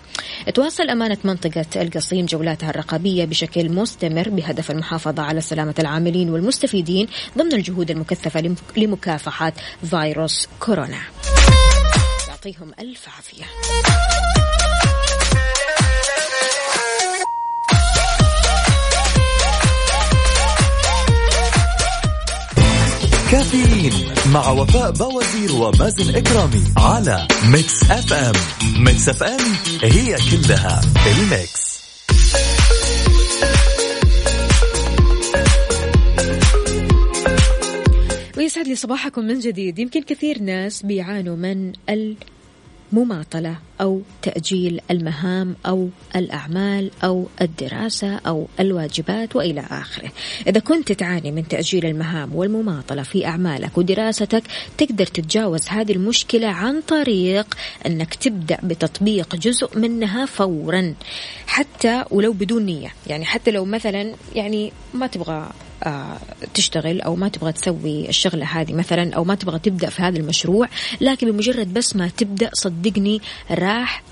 تواصل 0.54 0.90
أمانة 0.90 1.18
منطقة 1.24 1.66
القصيم 1.76 2.26
جولاتها 2.26 2.70
الرقابية 2.70 3.24
بشكل 3.24 3.70
مستمر 3.72 4.28
بهدف 4.28 4.70
المحافظة 4.70 5.22
على 5.22 5.40
سلامة 5.40 5.74
العاملين 5.78 6.30
والمستفيدين 6.30 7.06
ضمن 7.38 7.52
الجهود 7.52 7.90
المكثفة 7.90 8.54
لمكافحة 8.76 9.52
فيروس 9.90 10.48
كورونا. 10.60 11.00
يعطيهم 12.28 12.72
ألف 12.80 13.08
عافية. 13.16 13.44
كافيين 23.32 23.92
مع 24.32 24.50
وفاء 24.50 24.90
باوزير 24.90 25.52
ومازن 25.52 26.16
إكرامي 26.16 26.64
على 26.76 27.28
Mix 27.52 27.82
FM. 27.90 28.32
Mix 28.84 29.08
FM 29.08 29.40
هي 29.82 30.16
كلها 30.30 30.80
ال 31.06 31.19
Mix. 31.19 31.72
ويسعد 38.36 38.68
لي 38.68 38.74
صباحكم 38.74 39.24
من 39.24 39.38
جديد. 39.38 39.78
يمكن 39.78 40.02
كثير 40.02 40.42
ناس 40.42 40.82
بيعانوا 40.82 41.36
من 41.36 41.72
ال 41.88 42.16
مماطلة 42.92 43.56
أو 43.80 44.02
تأجيل 44.22 44.80
المهام 44.90 45.56
أو 45.66 45.88
الأعمال 46.16 46.90
أو 47.04 47.26
الدراسة 47.40 48.16
أو 48.16 48.46
الواجبات 48.60 49.36
وإلى 49.36 49.60
آخره. 49.60 50.10
إذا 50.46 50.60
كنت 50.60 50.92
تعاني 50.92 51.32
من 51.32 51.48
تأجيل 51.48 51.86
المهام 51.86 52.34
والمماطلة 52.34 53.02
في 53.02 53.26
أعمالك 53.26 53.78
ودراستك 53.78 54.42
تقدر 54.78 55.06
تتجاوز 55.06 55.68
هذه 55.68 55.92
المشكلة 55.92 56.48
عن 56.48 56.80
طريق 56.80 57.54
أنك 57.86 58.14
تبدأ 58.14 58.58
بتطبيق 58.62 59.36
جزء 59.36 59.78
منها 59.78 60.26
فورا 60.26 60.94
حتى 61.46 62.04
ولو 62.10 62.32
بدون 62.32 62.62
نية. 62.62 62.92
يعني 63.06 63.24
حتى 63.24 63.50
لو 63.50 63.64
مثلا 63.64 64.14
يعني 64.34 64.72
ما 64.94 65.06
تبغى 65.06 65.50
تشتغل 66.54 67.00
أو 67.00 67.16
ما 67.16 67.28
تبغى 67.28 67.52
تسوي 67.52 68.08
الشغلة 68.08 68.44
هذه 68.44 68.72
مثلا 68.72 69.14
أو 69.14 69.24
ما 69.24 69.34
تبغى 69.34 69.58
تبدأ 69.58 69.90
في 69.90 70.02
هذا 70.02 70.18
المشروع 70.18 70.68
لكن 71.00 71.32
بمجرد 71.32 71.74
بس 71.74 71.96
ما 71.96 72.08
تبدأ 72.08 72.50
صدقني 72.54 73.20
راح 73.50 74.02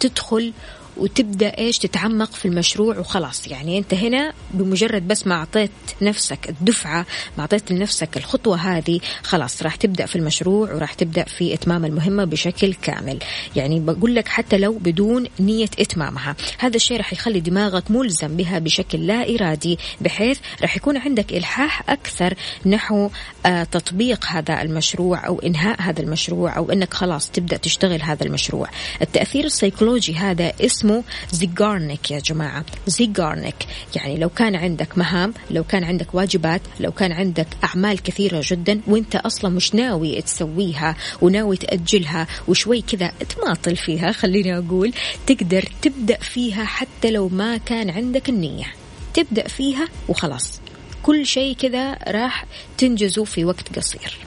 تدخل 0.00 0.52
وتبدأ 0.96 1.58
إيش 1.58 1.78
تتعمق 1.78 2.32
في 2.32 2.48
المشروع 2.48 2.98
وخلاص. 2.98 3.46
يعني 3.48 3.78
أنت 3.78 3.94
هنا 3.94 4.32
بمجرد 4.50 5.08
بس 5.08 5.26
ما 5.26 5.34
أعطيت 5.34 5.70
نفسك 6.02 6.48
الدفعة 6.48 7.06
ما 7.36 7.40
أعطيت 7.40 7.72
لنفسك 7.72 8.16
الخطوة 8.16 8.56
هذه 8.56 9.00
خلاص 9.22 9.62
راح 9.62 9.76
تبدأ 9.76 10.06
في 10.06 10.16
المشروع 10.16 10.74
وراح 10.74 10.94
تبدأ 10.94 11.24
في 11.24 11.54
إتمام 11.54 11.84
المهمة 11.84 12.24
بشكل 12.24 12.74
كامل. 12.74 13.18
يعني 13.56 13.80
بقول 13.80 14.14
لك 14.14 14.28
حتى 14.28 14.58
لو 14.58 14.78
بدون 14.78 15.26
نية 15.40 15.70
إتمامها. 15.78 16.36
هذا 16.58 16.76
الشيء 16.76 16.96
راح 16.96 17.12
يخلي 17.12 17.40
دماغك 17.40 17.90
ملزم 17.90 18.36
بها 18.36 18.58
بشكل 18.58 19.06
لا 19.06 19.34
إرادي 19.34 19.78
بحيث 20.00 20.38
راح 20.62 20.76
يكون 20.76 20.96
عندك 20.96 21.32
إلحاح 21.32 21.90
أكثر 21.90 22.34
نحو 22.66 23.10
آه 23.46 23.64
تطبيق 23.64 24.26
هذا 24.26 24.62
المشروع 24.62 25.26
أو 25.26 25.40
إنهاء 25.40 25.82
هذا 25.82 26.00
المشروع 26.00 26.56
أو 26.56 26.72
إنك 26.72 26.94
خلاص 26.94 27.30
تبدأ 27.30 27.56
تشتغل 27.56 28.02
هذا 28.02 28.24
المشروع. 28.24 28.68
التأثير 29.02 29.44
السيكولوجي 29.44 30.14
هذا 30.14 30.52
اسمه 30.82 31.04
زيجارنيك 31.30 32.10
يا 32.10 32.18
جماعة. 32.18 32.64
زيجارنيك 32.86 33.54
يعني 33.96 34.16
لو 34.16 34.28
كان 34.28 34.56
عندك 34.56 34.98
مهام 34.98 35.34
لو 35.50 35.64
كان 35.64 35.84
عندك 35.84 36.14
واجبات 36.14 36.60
لو 36.80 36.92
كان 36.92 37.12
عندك 37.12 37.46
أعمال 37.64 38.02
كثيرة 38.02 38.42
جدا 38.44 38.80
وانت 38.86 39.16
أصلا 39.16 39.50
مش 39.50 39.74
ناوي 39.74 40.22
تسويها 40.22 40.96
وناوي 41.20 41.56
تأجلها 41.56 42.26
وشوي 42.48 42.80
كذا 42.80 43.12
تماطل 43.36 43.76
فيها 43.76 44.12
خليني 44.12 44.58
أقول 44.58 44.92
تقدر 45.26 45.68
تبدأ 45.82 46.18
فيها 46.18 46.64
حتى 46.64 47.10
لو 47.10 47.28
ما 47.28 47.56
كان 47.56 47.90
عندك 47.90 48.28
النية. 48.28 48.66
تبدأ 49.14 49.48
فيها 49.48 49.88
وخلاص. 50.08 50.60
كل 51.02 51.26
شيء 51.26 51.56
كذا 51.56 51.92
راح 52.08 52.46
تنجزه 52.78 53.24
في 53.24 53.44
وقت 53.44 53.78
قصير. 53.78 54.18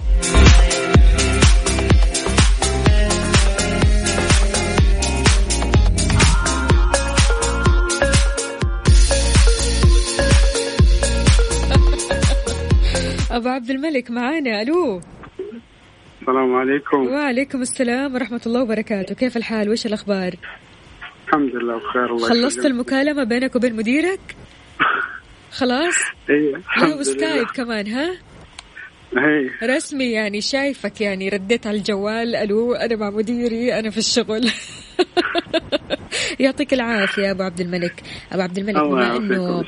أبو 13.36 13.50
عبد 13.50 13.70
الملك 13.70 14.12
معانا 14.12 14.62
ألو. 14.62 15.02
السلام 16.22 16.56
عليكم. 16.56 17.08
وعليكم 17.08 17.62
السلام 17.62 18.14
ورحمة 18.14 18.42
الله 18.46 18.62
وبركاته. 18.62 19.16
كيف 19.16 19.38
الحال؟ 19.38 19.70
وش 19.70 19.86
الأخبار؟ 19.86 20.36
الحمد 21.28 21.56
لله 21.56 21.78
بخير 21.78 22.16
الله 22.16 22.30
خلصت 22.30 22.66
المكالمة 22.66 23.24
بينك 23.24 23.56
وبين 23.56 23.76
مديرك؟ 23.76 24.20
خلاص؟ 25.52 25.96
إيه 26.30 26.56
لا 26.78 26.96
وسكايب 26.96 27.48
كمان 27.48 27.88
ها؟ 27.88 28.12
هي. 29.18 29.50
رسمي 29.64 30.12
يعني 30.12 30.42
شايفك 30.42 31.02
يعني 31.02 31.30
رديت 31.30 31.68
على 31.68 31.78
الجوال 31.78 32.36
ألو 32.36 32.74
أنا 32.74 32.96
مع 32.96 33.10
مديري 33.10 33.80
أنا 33.80 33.90
في 33.90 33.98
الشغل. 33.98 34.50
يعطيك 36.40 36.74
العافية 36.74 37.24
يا 37.24 37.32
أبو 37.32 37.44
عبد 37.44 37.62
الملك. 37.62 38.04
أبو 38.32 38.42
عبد 38.42 38.58
الملك 38.58 38.84
بما 38.84 39.18
إنه 39.18 39.64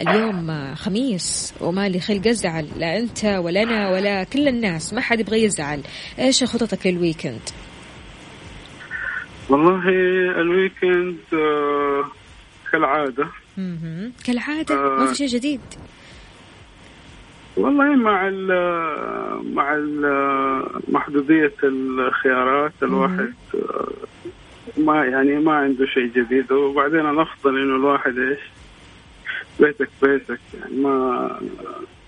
اليوم 0.00 0.74
خميس 0.74 1.54
وما 1.60 1.88
لي 1.88 2.00
خلق 2.00 2.26
أزعل 2.26 2.68
لا 2.78 2.98
أنت 2.98 3.24
ولا 3.24 3.62
أنا 3.62 3.90
ولا 3.90 4.24
كل 4.24 4.48
الناس 4.48 4.94
ما 4.94 5.00
حد 5.00 5.20
يبغى 5.20 5.44
يزعل. 5.44 5.80
إيش 6.18 6.44
خططك 6.44 6.86
لل 6.86 6.97
weekend؟ 6.97 7.40
والله 9.48 9.88
ال 10.40 10.50
weekend 10.50 11.16
آه 11.32 12.04
كالعادة. 12.72 13.28
كالعادة؟ 14.24 14.74
آه 14.74 14.98
ما 14.98 15.06
في 15.06 15.14
شيء 15.14 15.26
جديد؟ 15.26 15.60
والله 17.56 17.96
مع 17.96 18.28
ال 18.28 18.46
مع 19.54 19.74
ال 19.74 20.02
محدودية 20.88 21.52
الخيارات 21.64 22.72
الواحد 22.82 23.34
ما 24.76 25.04
يعني 25.04 25.38
ما 25.38 25.52
عنده 25.52 25.86
شيء 25.86 26.06
جديد. 26.06 26.52
وبعدين 26.52 27.00
الأفضل 27.10 27.62
إنه 27.62 27.76
الواحد 27.76 28.18
إيش؟ 28.18 28.40
بيتك 29.60 29.88
بيتك. 30.02 30.40
يعني 30.60 30.76
ما 30.76 31.40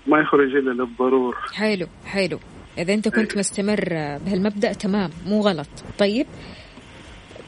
ما 0.07 0.19
يخرج 0.19 0.55
إلا 0.55 0.71
للضرورة 0.83 1.37
حلو 1.53 1.87
حلو. 2.05 2.39
إذا 2.77 2.93
أنت 2.93 3.07
كنت 3.07 3.31
إيه. 3.31 3.39
مستمر 3.39 3.83
بهالمبدأ 4.25 4.73
تمام 4.73 5.09
مو 5.25 5.41
غلط. 5.41 5.67
طيب 5.99 6.25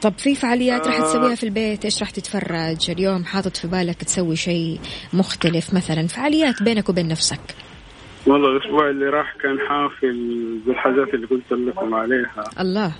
طب 0.02 0.12
في 0.18 0.34
فعاليات 0.34 0.86
راح 0.86 1.00
تسويها 1.00 1.34
في 1.34 1.44
البيت؟ 1.44 1.84
إيش 1.84 2.00
راح 2.00 2.10
تتفرج؟ 2.10 2.90
اليوم 2.90 3.24
حاطط 3.24 3.56
في 3.56 3.68
بالك 3.68 4.02
تسوي 4.02 4.36
شيء 4.36 4.80
مختلف 5.12 5.74
مثلا؟ 5.74 6.06
فعاليات 6.06 6.62
بينك 6.62 6.88
وبين 6.88 7.08
نفسك. 7.08 7.40
والله 8.26 8.48
الأسبوع 8.48 8.90
اللي 8.90 9.06
راح 9.06 9.36
كان 9.42 9.58
حافل 9.68 10.58
بالحاجات 10.66 11.14
اللي 11.14 11.26
قلت 11.26 11.52
لكم 11.52 11.94
عليها. 11.94 12.44
الله. 12.60 12.92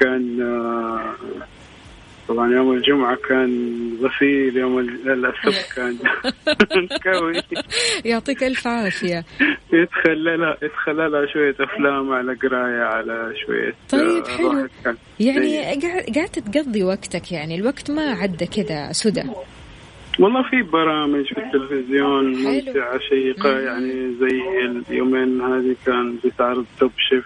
كان 0.00 0.40
آه، 0.42 1.14
طبعا 2.28 2.52
يوم 2.52 2.72
الجمعة 2.72 3.16
كان 3.28 3.90
غسيل 4.02 4.56
يوم 4.56 4.78
السبت 4.78 5.66
كان 5.76 5.98
كوي 7.04 7.42
يعطيك 8.04 8.42
ألف 8.44 8.66
عافية 8.66 9.24
يتخللها 9.72 10.56
يتخللها 10.62 11.26
شوية 11.26 11.54
أفلام 11.60 12.12
على 12.12 12.34
قراية 12.34 12.82
على 12.82 13.32
شوية 13.46 13.74
طيب 13.90 14.24
آه، 14.24 14.28
حلو 14.36 14.50
الواحد 14.50 14.70
كان 14.84 14.96
يعني 15.20 15.48
زي- 15.80 16.12
قاعد 16.14 16.28
تقضي 16.28 16.82
وقتك 16.84 17.32
يعني 17.32 17.54
الوقت 17.54 17.90
ما 17.90 18.02
عدى 18.10 18.46
كذا 18.46 18.92
سدى 18.92 19.22
والله 20.18 20.42
في 20.50 20.62
برامج 20.62 21.24
في 21.26 21.38
التلفزيون 21.38 22.36
حلو. 22.36 22.50
ممتعة 22.66 22.98
شيقة. 22.98 23.58
يعني 23.60 24.14
زي 24.20 24.40
اليومين 24.90 25.40
هذه 25.40 25.76
كان 25.86 26.16
بتعرض 26.24 26.64
توب 26.80 26.90
شيف. 27.08 27.24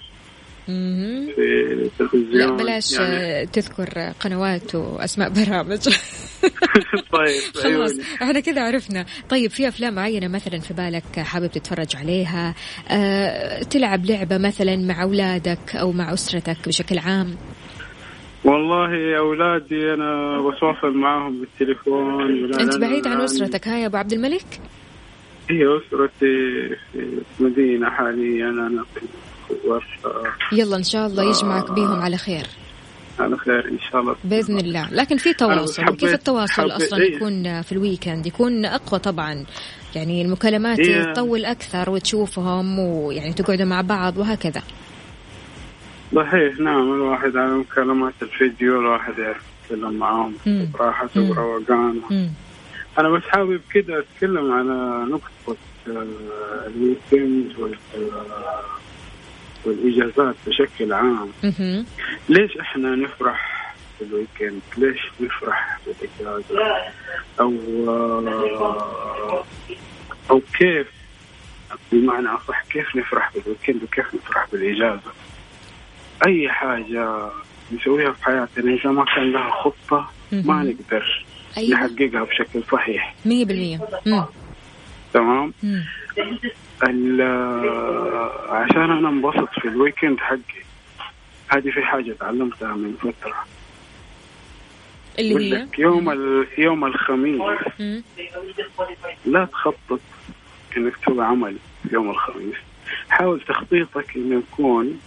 في 0.69 1.73
التلفزيون. 1.73 2.33
لا 2.33 2.57
بلاش 2.57 2.93
يعني. 2.93 3.16
آه، 3.16 3.45
تذكر 3.45 4.12
قنوات 4.21 4.75
وأسماء 4.75 5.31
برامج. 5.31 5.79
طيب 7.12 7.41
خلاص 7.62 7.91
عيوني 7.91 8.03
إحنا 8.23 8.41
كذا 8.41 8.62
عرفنا. 8.62 9.07
طيب 9.29 9.51
في 9.51 9.69
أفلام 9.69 9.95
معينة 9.95 10.29
مثلا 10.29 10.59
في 10.59 10.75
بالك 10.75 11.21
حابب 11.21 11.47
تتفرج 11.47 11.97
عليها؟ 11.97 12.55
أه 12.91 13.62
تلعب 13.62 14.07
لعبة 14.07 14.39
مثلا 14.39 14.77
مع 14.77 15.03
أولادك 15.03 15.77
أو 15.77 15.93
مع 15.93 16.12
أسرتك 16.12 16.57
بشكل 16.66 16.99
عام؟ 16.99 17.37
والله 18.45 19.19
أولادي 19.19 19.95
أنا 19.95 20.41
بتواصل 20.41 20.97
معاهم 20.97 21.41
بالتليفون 21.41 22.55
أنت 22.61 22.77
بعيد 22.77 23.07
عن 23.07 23.21
أسرتك. 23.21 23.69
ها 23.69 23.79
يا 23.79 23.87
أبو 23.87 23.97
عبد 23.97 24.12
الملك؟ 24.12 24.61
هي 25.51 25.64
أسرتي 25.77 26.69
في 26.93 27.23
مدينة 27.41 27.91
حاليا 27.91 28.49
أنا 28.49 28.85
في 28.95 29.01
ورشة 29.64 30.32
يلا 30.53 30.76
إن 30.76 30.82
شاء 30.82 31.07
الله 31.07 31.22
يجمعك 31.30 31.72
بيهم 31.72 32.01
على 32.01 32.16
خير 32.16 32.46
على 33.20 33.36
خير 33.36 33.68
إن 33.68 33.78
شاء 33.90 34.01
الله 34.01 34.16
بإذن 34.24 34.59
الله 34.59 34.88
لكن 34.92 35.16
في 35.16 35.32
تواصل 35.34 35.88
وكيف 35.88 36.12
التواصل 36.14 36.62
حبيت- 36.72 36.72
أصلا 36.82 36.99
إيه. 37.03 37.16
يكون 37.16 37.62
في 37.62 37.72
ال 37.72 37.79
weekend 37.79 38.26
يكون 38.26 38.64
أقوى 38.64 39.01
طبعا 39.01 39.44
يعني 39.94 40.22
المكالمات 40.22 40.78
إيه. 40.78 41.12
تطول 41.12 41.44
أكثر 41.44 41.90
وتشوفهم 41.90 42.78
ويعني 42.78 43.32
تقعدوا 43.32 43.64
مع 43.66 43.80
بعض 43.80 44.18
وهكذا 44.18 44.62
صحيح 46.14 46.61
نعم 46.61 46.92
الواحد 46.94 47.36
على 47.36 47.55
مكالمات 47.55 48.12
الفيديو 48.22 48.80
الواحد 48.80 49.18
يعرف 49.18 49.42
يتكلم 49.64 49.92
معاهم. 49.99 50.34
براحته 50.74 51.20
مم. 51.20 51.30
وروقان 51.30 52.01
مم. 52.11 52.30
أنا 52.99 53.09
بس 53.09 53.22
حابب 53.28 53.61
كده 53.74 53.99
أتكلم 53.99 54.53
على 54.53 55.07
نقطة 55.11 55.57
آه، 55.88 56.07
ال 56.66 56.78
weekend 56.78 57.59
وال- 57.59 57.78
والإجازات 59.65 60.35
بشكل 60.47 60.93
عام. 60.93 61.29
ليش 62.29 62.57
إحنا 62.61 62.97
نفرح 62.97 63.75
في 63.99 64.05
ال 64.05 64.11
weekend؟ 64.11 64.61
ليش 64.79 65.01
نفرح 65.21 65.79
بالإجازة؟ 65.87 66.83
أو 67.41 67.53
آه، 67.89 69.45
أو 70.31 70.41
كيف؟ 70.59 70.87
بمعنى 71.93 72.29
أصح 72.29 72.63
كيف 72.65 72.97
نفرح 72.97 73.33
بال 73.35 73.45
weekend 73.45 73.83
وكيف 73.83 74.15
نفرح 74.15 74.47
بالإجازة؟ 74.53 75.13
أي 76.27 76.49
حاجة 76.49 77.31
نسويها 77.73 78.13
في 78.13 78.25
حياتنا 78.25 78.75
إذا 78.75 78.91
ما 78.91 79.05
كان 79.05 79.33
لها 79.33 79.51
خطة 79.51 80.11
ما. 80.33 80.63
نقدر 80.63 81.25
أيوه. 81.59 81.71
نحققها 81.81 82.25
بشكل 82.25 82.63
صحيح. 82.73 83.15
100% 83.25 83.29
مم. 84.07 84.25
تمام؟ 85.15 85.53
مم. 85.63 85.85
عشان 88.51 88.91
أنا 88.91 89.09
انبسط 89.09 89.49
في 89.61 89.69
الويكند 89.69 90.19
حقي. 90.19 90.39
هذه 91.49 91.71
في 91.71 91.83
حاجة 91.83 92.12
تعلمتها 92.21 92.75
من 92.75 92.95
فترة. 93.01 93.35
اللي 95.19 95.57
هي؟ 95.57 95.66
يوم 95.79 96.11
ال- 96.11 96.47
يوم 96.59 96.85
الخميس. 96.85 97.41
مم. 97.81 98.03
لا 99.27 99.45
تخطط 99.45 100.01
إنك 100.77 100.97
تسوي 100.97 101.25
عمل 101.25 101.57
يوم 101.93 102.11
الخميس. 102.11 102.57
حاول 103.09 103.41
تخطيطك 103.41 104.16
إنه 104.16 104.39
يكون 104.53 105.01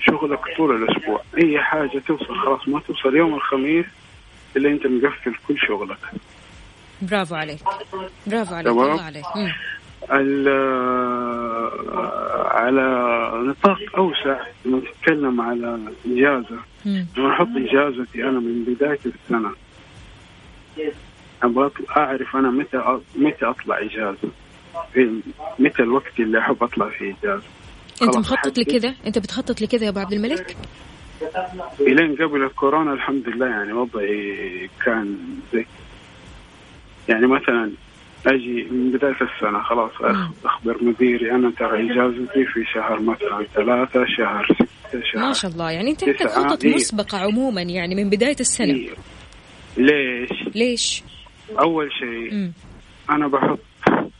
شغلك 0.00 0.40
طول 0.56 0.82
الأسبوع. 0.82 1.22
أي 1.38 1.60
حاجة 1.62 2.02
توصل 2.06 2.36
خلاص 2.38 2.68
ما 2.68 2.80
توصل 2.80 3.16
يوم 3.16 3.34
الخميس 3.34 3.86
إلا 4.56 4.68
أنت 4.70 4.86
مقفل 4.86 5.34
كل 5.48 5.58
شغلك. 5.58 5.98
برافو 7.02 7.34
عليك. 7.34 7.60
برافو 8.26 8.54
عليك. 8.54 8.68
الله 8.68 9.02
عليك. 9.02 9.24
مم. 9.36 9.52
ال- 10.10 10.48
على 12.52 12.86
نطاق 13.46 13.78
أوسع 13.96 14.40
لما 14.64 14.80
تتكلم 14.80 15.40
على 15.40 15.78
إجازة. 16.06 16.58
لما 17.16 17.32
أحط 17.32 17.48
إجازتي 17.56 18.22
أنا 18.24 18.40
من 18.40 18.64
بداية 18.64 18.98
السنة. 19.06 19.52
أبغى 21.42 21.70
أعرف 21.96 22.36
أنا 22.36 22.50
متى 22.50 23.00
متى 23.16 23.44
أطلع 23.44 23.78
إجازة. 23.78 24.28
في 24.92 25.20
متى 25.58 25.82
الوقت 25.82 26.20
اللي 26.20 26.38
أحب 26.38 26.62
أطلع 26.62 26.88
فيه 26.88 27.14
إجازة. 27.22 27.46
أنت 28.02 28.16
مخطط. 28.16 28.58
لكذا؟ 28.58 28.94
أنت 29.06 29.18
بتخطط 29.18 29.60
لكذا 29.60 29.84
يا 29.84 29.88
أبو 29.88 29.98
عبد 30.00 30.12
الملك؟ 30.12 30.56
إلين 31.80 32.14
قبل 32.16 32.42
الكورونا 32.42 32.92
الحمد 32.92 33.28
لله 33.28 33.46
يعني 33.46 33.72
وضعي 33.72 34.70
كان 34.84 35.18
زي 35.52 35.66
يعني 37.08 37.26
مثلا 37.26 37.70
أجي 38.26 38.68
من 38.70 38.90
بداية 38.92 39.12
السنة 39.20 39.62
خلاص 39.62 39.90
أخبر 40.44 40.84
مديري 40.84 41.30
أنا 41.30 41.50
ترى 41.58 41.92
إجازتي 41.92 42.44
في 42.44 42.64
شهر 42.74 43.00
مثلا 43.00 43.46
ثلاثة 43.54 44.04
شهر 44.18 44.48
ستة 44.54 45.00
شهر 45.12 45.22
ما 45.22 45.32
شاء 45.32 45.50
الله 45.50 45.70
يعني 45.70 45.90
أنت 45.90 46.04
عندك. 46.04 46.26
خطط 46.28 46.64
إيه. 46.64 46.74
مسبقة 46.74 47.18
عموما 47.18 47.62
يعني 47.62 47.94
من 47.94 48.10
بداية 48.10 48.36
السنة 48.40 48.74
إيه. 48.74 48.90
ليش؟ 49.76 50.30
ليش 50.54 51.02
أول 51.60 51.88
شيء. 52.00 52.50
أنا 53.10 53.28
بحط 53.28 53.58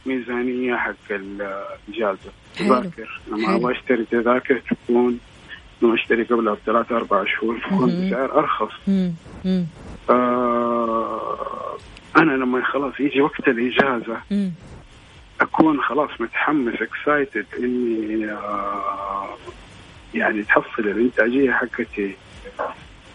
ميزانية 0.07 0.77
حق 0.77 1.11
الإجازة. 1.11 2.31
تذاكر 2.59 3.21
لما. 3.29 3.57
أبغى 3.57 3.73
أشتري 3.79 4.05
تذاكر 4.05 4.63
تكون 4.71 5.19
لما 5.83 5.95
أشتري 5.95 6.23
قبلها 6.23 6.55
بثلاث 6.55 6.93
أربع 6.93 7.25
شهور 7.25 7.59
تكون. 7.59 8.07
بسعر 8.09 8.39
أرخص 8.39 8.73
مم. 8.89 9.13
مم. 9.45 9.67
آه 10.11 11.77
أنا 12.17 12.33
لما 12.33 12.65
خلاص 12.73 12.95
يجي 13.01 13.21
وقت 13.21 13.49
الإجازة 13.49 14.21
مم. 14.31 14.53
أكون 15.41 15.81
خلاص 15.81 16.11
متحمس 16.21 16.75
اكسايتد 16.75 17.47
إني 17.59 18.33
آه 18.33 19.37
يعني 20.15 20.43
تحصل 20.43 20.79
الإنتاجية 20.89 21.53
حقتي 21.53 22.17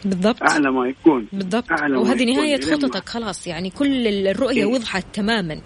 بالضبط 0.05 0.43
أعلى 0.43 0.71
ما 0.71 0.87
يكون 0.87 1.27
بالضبط 1.33 1.71
أعلى 1.71 1.97
وهذه 1.97 2.21
يكون. 2.21 2.35
نهاية 2.35 2.61
خططك 2.61 3.09
خلاص 3.09 3.47
يعني 3.47 3.69
كل 3.69 4.07
الرؤية 4.27 4.57
إيه. 4.57 4.65
وضحت 4.65 5.05
تماما 5.13 5.61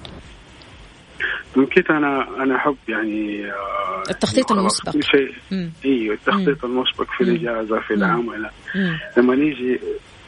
من 1.55 1.65
كده 1.65 1.97
أنا 1.97 2.43
أنا 2.43 2.55
احب 2.55 2.75
يعني 2.87 3.45
آه 3.51 4.03
التخطيط 4.09 4.49
خلاص 4.49 4.79
المسبق. 4.87 5.03
شيء 5.11 5.33
مم. 5.51 5.71
أيوه 5.85 6.13
التخطيط 6.15 6.65
المسبق 6.65 7.07
في 7.17 7.23
مم. 7.23 7.29
الإجازة 7.29 7.79
في 7.79 7.93
مم. 7.93 7.99
العمل 8.03 8.49
مم. 8.75 8.99
لما 9.17 9.35
نيجي 9.35 9.79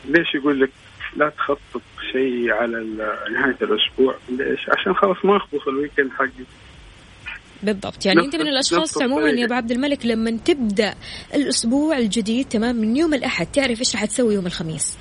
ليش 0.05 0.35
يقول 0.35 0.59
لك 0.61 0.69
لا 1.17 1.29
تخطط 1.29 1.81
شيء 2.11 2.51
على 2.51 2.77
نهاية 3.33 3.57
الأسبوع 3.61 4.15
ليش؟ 4.29 4.69
عشان 4.69 4.93
خلاص 4.93 5.17
ما 5.25 5.37
اخلص 5.37 5.67
ال 5.67 5.73
weekend 5.73 6.11
حقي 6.11 6.45
بالضبط 7.63 8.05
يعني 8.05 8.19
أنت 8.19 8.35
من 8.35 8.47
الأشخاص 8.47 9.01
عموما 9.01 9.29
يا. 9.29 9.45
أبو 9.45 9.53
عبد 9.53 9.71
الملك 9.71 10.05
لما 10.05 10.31
تبدأ 10.31 10.93
الأسبوع 11.35 11.97
الجديد 11.97 12.45
تمام 12.45 12.75
من 12.75 12.97
يوم 12.97 13.13
الأحد 13.13 13.45
تعرف 13.45 13.79
إيش 13.79 13.95
راح 13.95 14.05
تسوي 14.05 14.33
يوم 14.33 14.45
الخميس 14.45 14.97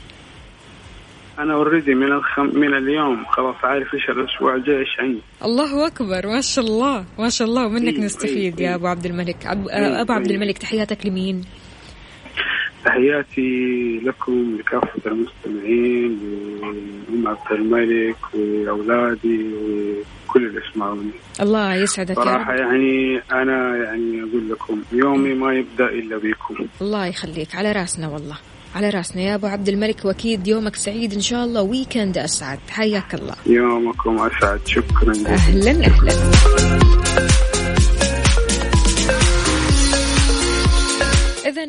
أنا 1.38 1.54
already 1.54 1.94
من 1.94 2.12
الخم... 2.12 2.46
من 2.58 2.74
اليوم 2.74 3.24
خلاص 3.24 3.56
عارف 3.62 3.94
إيش 3.94 4.10
الأسبوع 4.10 4.54
الجاي 4.54 4.78
إيش 4.78 5.00
عندي 5.00 5.20
الله 5.44 5.86
أكبر 5.86 6.26
ما 6.26 6.40
شاء 6.40 6.64
الله 6.64 7.04
ما 7.18 7.28
شاء 7.28 7.48
الله 7.48 7.66
ومنك 7.66 7.94
إيه، 7.94 8.00
نستفيد 8.00 8.60
إيه، 8.60 8.66
يا. 8.68 8.74
أبو 8.74 8.86
عبد 8.86 9.06
الملك. 9.06 9.46
إيه، 9.46 10.00
أبو 10.00 10.12
عبد. 10.12 10.30
الملك 10.30 10.58
تحياتك 10.58 11.06
لمين 11.06 11.44
تحياتي 12.84 14.00
لكم 14.04 14.56
لكافة 14.58 15.00
المستمعين 15.10 16.18
لأم 16.62 17.28
عبد 17.28 17.52
الملك 17.52 18.16
وأولادي 18.34 19.40
وكل 19.54 20.46
اللي 20.46 20.60
يسمعوني. 20.70 21.10
الله 21.40 21.74
يسعدك 21.74 22.10
يا 22.10 22.14
صراحة 22.14 22.52
رب 22.52 22.58
يعني 22.58 23.22
أنا 23.32 23.76
يعني 23.76 24.20
أقول 24.22 24.50
لكم 24.50 24.82
يومي 24.92 25.34
ما 25.34 25.54
يبدأ 25.54 25.84
إلا 25.84 26.16
بكم. 26.16 26.66
الله 26.80 27.06
يخليك. 27.06 27.54
على 27.54 27.72
راسنا 27.72 28.08
والله. 28.08 28.36
على 28.74 28.90
راسنا 28.90 29.22
يا 29.22 29.34
أبو 29.34 29.46
عبد 29.46 29.68
الملك 29.68 30.04
وأكيد 30.04 30.48
يومك 30.48 30.76
سعيد 30.76 31.12
إن 31.12 31.20
شاء 31.20 31.44
الله. 31.44 31.62
ويكند 31.62 32.18
أسعد. 32.18 32.58
حياك 32.70 33.14
الله. 33.14 33.34
يومكم 33.46 34.18
أسعد. 34.18 34.60
شكرا 34.66 35.12
أهلا 35.26 35.70
أهلا. 35.70 36.12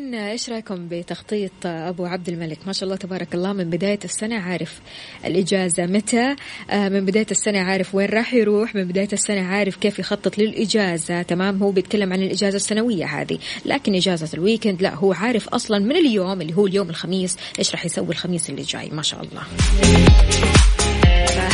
إذا 0.08 0.30
إيش 0.30 0.50
رأيكم 0.50 0.88
بتخطيط 0.88 1.52
أبو 1.64 2.04
عبد 2.04 2.28
الملك؟ 2.28 2.58
ما 2.66 2.72
شاء 2.72 2.84
الله 2.84 2.96
تبارك 2.96 3.34
الله 3.34 3.52
من 3.52 3.70
بداية 3.70 3.98
السنة 4.04 4.40
عارف 4.40 4.80
الإجازة 5.24 5.86
متى، 5.86 6.36
آه، 6.70 6.88
من 6.88 7.04
بداية 7.04 7.26
السنة 7.30 7.58
عارف 7.58 7.94
وين 7.94 8.08
راح 8.08 8.34
يروح، 8.34 8.74
من 8.74 8.84
بداية 8.84 9.08
السنة 9.12 9.46
عارف 9.46 9.76
كيف 9.76 9.98
يخطط 9.98 10.38
للإجازة، 10.38 11.22
تمام؟ 11.22 11.62
هو 11.62 11.70
بيتكلم 11.70 12.12
عن 12.12 12.22
الإجازة 12.22 12.56
السنوية 12.56 13.06
هذه، 13.06 13.38
لكن 13.64 13.94
إجازة 13.94 14.28
الويكند 14.34 14.82
لا 14.82 14.94
هو 14.94 15.12
عارف 15.12 15.48
أصلا 15.48 15.78
من 15.78 15.96
اليوم 15.96 16.40
اللي 16.40 16.56
هو 16.56 16.66
اليوم 16.66 16.90
الخميس 16.90 17.36
إيش 17.58 17.70
راح 17.70 17.86
يسوي 17.86 18.10
الخميس 18.10 18.50
اللي 18.50 18.62
جاي، 18.62 18.90
ما 18.90 19.02
شاء 19.02 19.22
الله. 19.22 19.42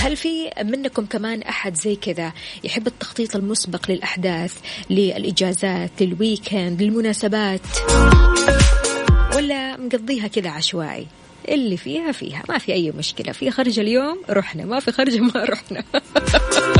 هل 0.00 0.16
في 0.16 0.50
منكم 0.64 1.06
كمان 1.06 1.42
أحد 1.42 1.74
زي 1.74 1.96
كذا 1.96 2.32
يحب 2.64 2.86
التخطيط 2.86 3.36
المسبق 3.36 3.90
للأحداث 3.90 4.54
للإجازات 4.90 5.90
لل 6.00 6.19
weekend 6.19 6.82
للمناسبات؟ 6.82 7.60
ولا 9.36 9.76
مقضيها 9.76 10.26
كذا 10.26 10.50
عشوائي؟ 10.50 11.06
اللي 11.48 11.76
فيها 11.76 12.12
فيها 12.12 12.42
ما 12.48 12.58
في 12.58 12.72
أي 12.72 12.90
مشكلة 12.90 13.32
في 13.32 13.50
خرجة 13.50 13.80
اليوم 13.80 14.22
رحنا 14.30 14.64
ما 14.64 14.80
في 14.80 14.92
خرجة 14.92 15.18
ما 15.18 15.44
رحنا. 15.44 15.84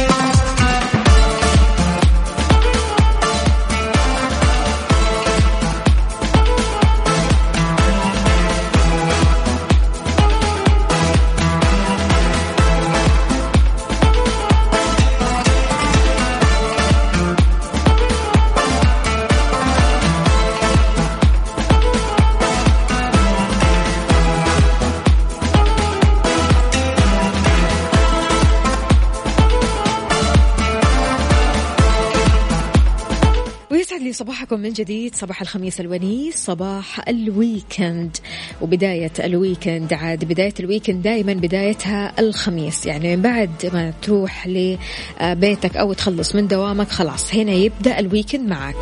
صباحكم 34.13 34.59
من 34.59 34.73
جديد. 34.73 35.15
صباح 35.15 35.41
الخميس 35.41 35.79
الونيس 35.79 36.35
صباح 36.35 37.07
ال 37.07 37.19
weekend. 37.19 38.17
وبداية 38.61 39.11
ال 39.19 39.28
weekend 39.28 39.93
عاد 39.93 40.25
بداية 40.25 40.53
ال 40.59 40.64
weekend 40.64 41.03
دائما 41.03 41.33
بدايتها 41.33 42.13
الخميس. 42.19 42.85
يعني 42.85 43.15
بعد 43.15 43.69
ما 43.73 43.93
تروح 44.01 44.47
لبيتك 44.47 45.77
أو 45.77 45.93
تخلص 45.93 46.35
من 46.35 46.47
دوامك 46.47 46.89
خلاص 46.89 47.35
هنا 47.35 47.51
يبدأ 47.51 47.99
ال 47.99 48.05
weekend 48.05 48.49
معك. 48.49 48.75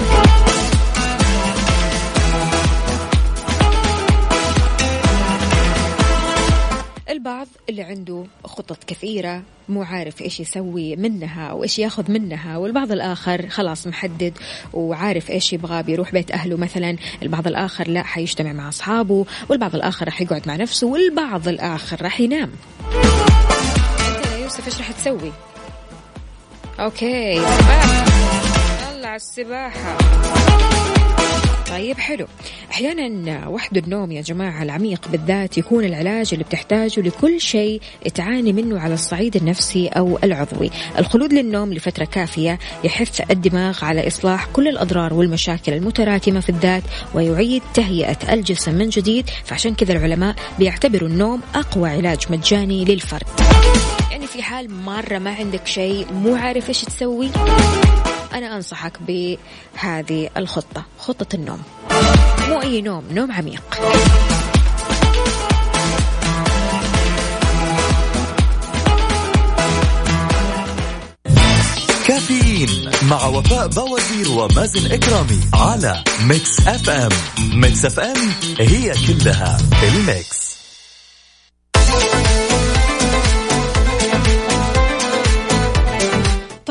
البعض 7.20 7.47
اللي 7.70 7.84
عنده 7.84 8.26
خطط 8.45 8.84
كثيرة 8.84 9.43
مو 9.70 9.84
عارف 9.84 10.22
إيش 10.22 10.39
يسوي 10.39 10.95
منها 10.95 11.47
أو 11.47 11.63
إيش 11.63 11.80
ياخذ 11.80 12.11
منها 12.11 12.57
والبعض 12.57 12.91
الآخر 12.91 13.49
خلاص 13.49 13.88
محدد 13.88 14.34
وعارف 14.74 15.30
إيش 15.30 15.53
يبغى 15.53 15.84
بيروح 15.84 16.11
بيت 16.11 16.32
أهله 16.32 16.57
مثلا 16.57 16.95
البعض 17.24 17.47
الآخر 17.47 17.88
لا 17.88 18.03
حيجتمع 18.03 18.53
مع 18.53 18.70
أصحابه 18.70 19.26
والبعض 19.49 19.76
الآخر 19.76 20.05
راح 20.05 20.22
يقعد 20.22 20.47
مع 20.47 20.55
نفسه 20.55 20.88
والبعض 20.88 21.47
الآخر 21.47 22.01
راح 22.01 22.20
ينام. 22.20 22.51
أنت 24.15 24.26
يا 24.32 24.38
يوسف 24.38 24.67
إيش 24.67 24.78
راح 24.78 24.91
تسوي؟ 24.91 25.32
أوكي. 26.80 27.36
سباحة 27.36 28.05
يلا 28.95 29.07
على 29.07 29.15
السباحة. 29.15 29.97
طيب 31.70 31.97
حلو. 31.97 32.26
أحيانا 32.72 33.47
وحدة 33.47 33.82
النوم 33.82 34.11
يا 34.11 34.22
جماعة 34.22 34.63
العميق 34.63 35.07
بالذات 35.07 35.57
يكون 35.57 35.86
العلاج 35.86 36.30
اللي 36.34 36.43
بتحتاجه 36.43 37.01
لكل 37.01 37.41
شيء 37.41 37.82
تعاني 38.15 38.53
منه 38.53 38.80
على 38.80 38.93
الصعيد 38.93 39.36
النفسي 39.36 39.88
أو 39.88 40.20
العضوي. 40.24 40.70
الخلود 40.99 41.34
للنوم 41.34 41.74
لفترة 41.74 42.05
كافية 42.05 42.59
يحث 42.84 43.32
الدماغ 43.32 43.86
على 43.86 44.07
إصلاح 44.07 44.45
كل 44.45 44.67
الأضرار 44.67 45.13
والمشاكل 45.13 45.74
المتراكمة 45.74 46.39
في 46.39 46.49
الذات 46.49 46.84
ويعيد 47.13 47.61
تهيئة 47.74 48.34
الجسم 48.34 48.74
من 48.74 48.89
جديد. 48.89 49.30
فعشان 49.45 49.76
كذا 49.76 49.93
العلماء 49.93 50.36
بيعتبروا 50.59 51.09
النوم 51.09 51.41
أقوى 51.55 51.89
علاج 51.89 52.20
مجاني 52.30 52.86
للفرد. 52.86 53.28
يعني 54.11 54.28
في 54.28 54.41
حال 54.41 54.72
مرة 54.72 55.17
ما 55.17 55.32
عندك 55.32 55.67
شيء 55.67 56.13
مو 56.13 56.36
عارف 56.36 56.70
إيش 56.70 56.82
تسوي. 56.82 57.30
أنا 58.34 58.55
أنصحك 58.55 58.93
بهذه 59.07 60.30
الخطة 60.38 60.86
خطة 60.99 61.36
النوم. 61.36 61.61
مو 62.49 62.61
أي 62.61 62.82
نوم 62.82 63.03
نوم 63.11 63.32
عميق. 63.32 63.63
كافيين 72.07 72.91
مع 73.09 73.25
وفاء 73.25 73.67
بوازير 73.67 74.32
ومازن 74.32 74.91
إكرامي 74.91 75.39
على 75.53 76.03
Mix 76.27 76.67
FM. 76.67 77.09
Mix 77.53 77.86
FM 77.86 78.30
هي 78.59 78.93
كلها 79.07 79.57
ال 79.84 79.96
mix. 79.96 80.48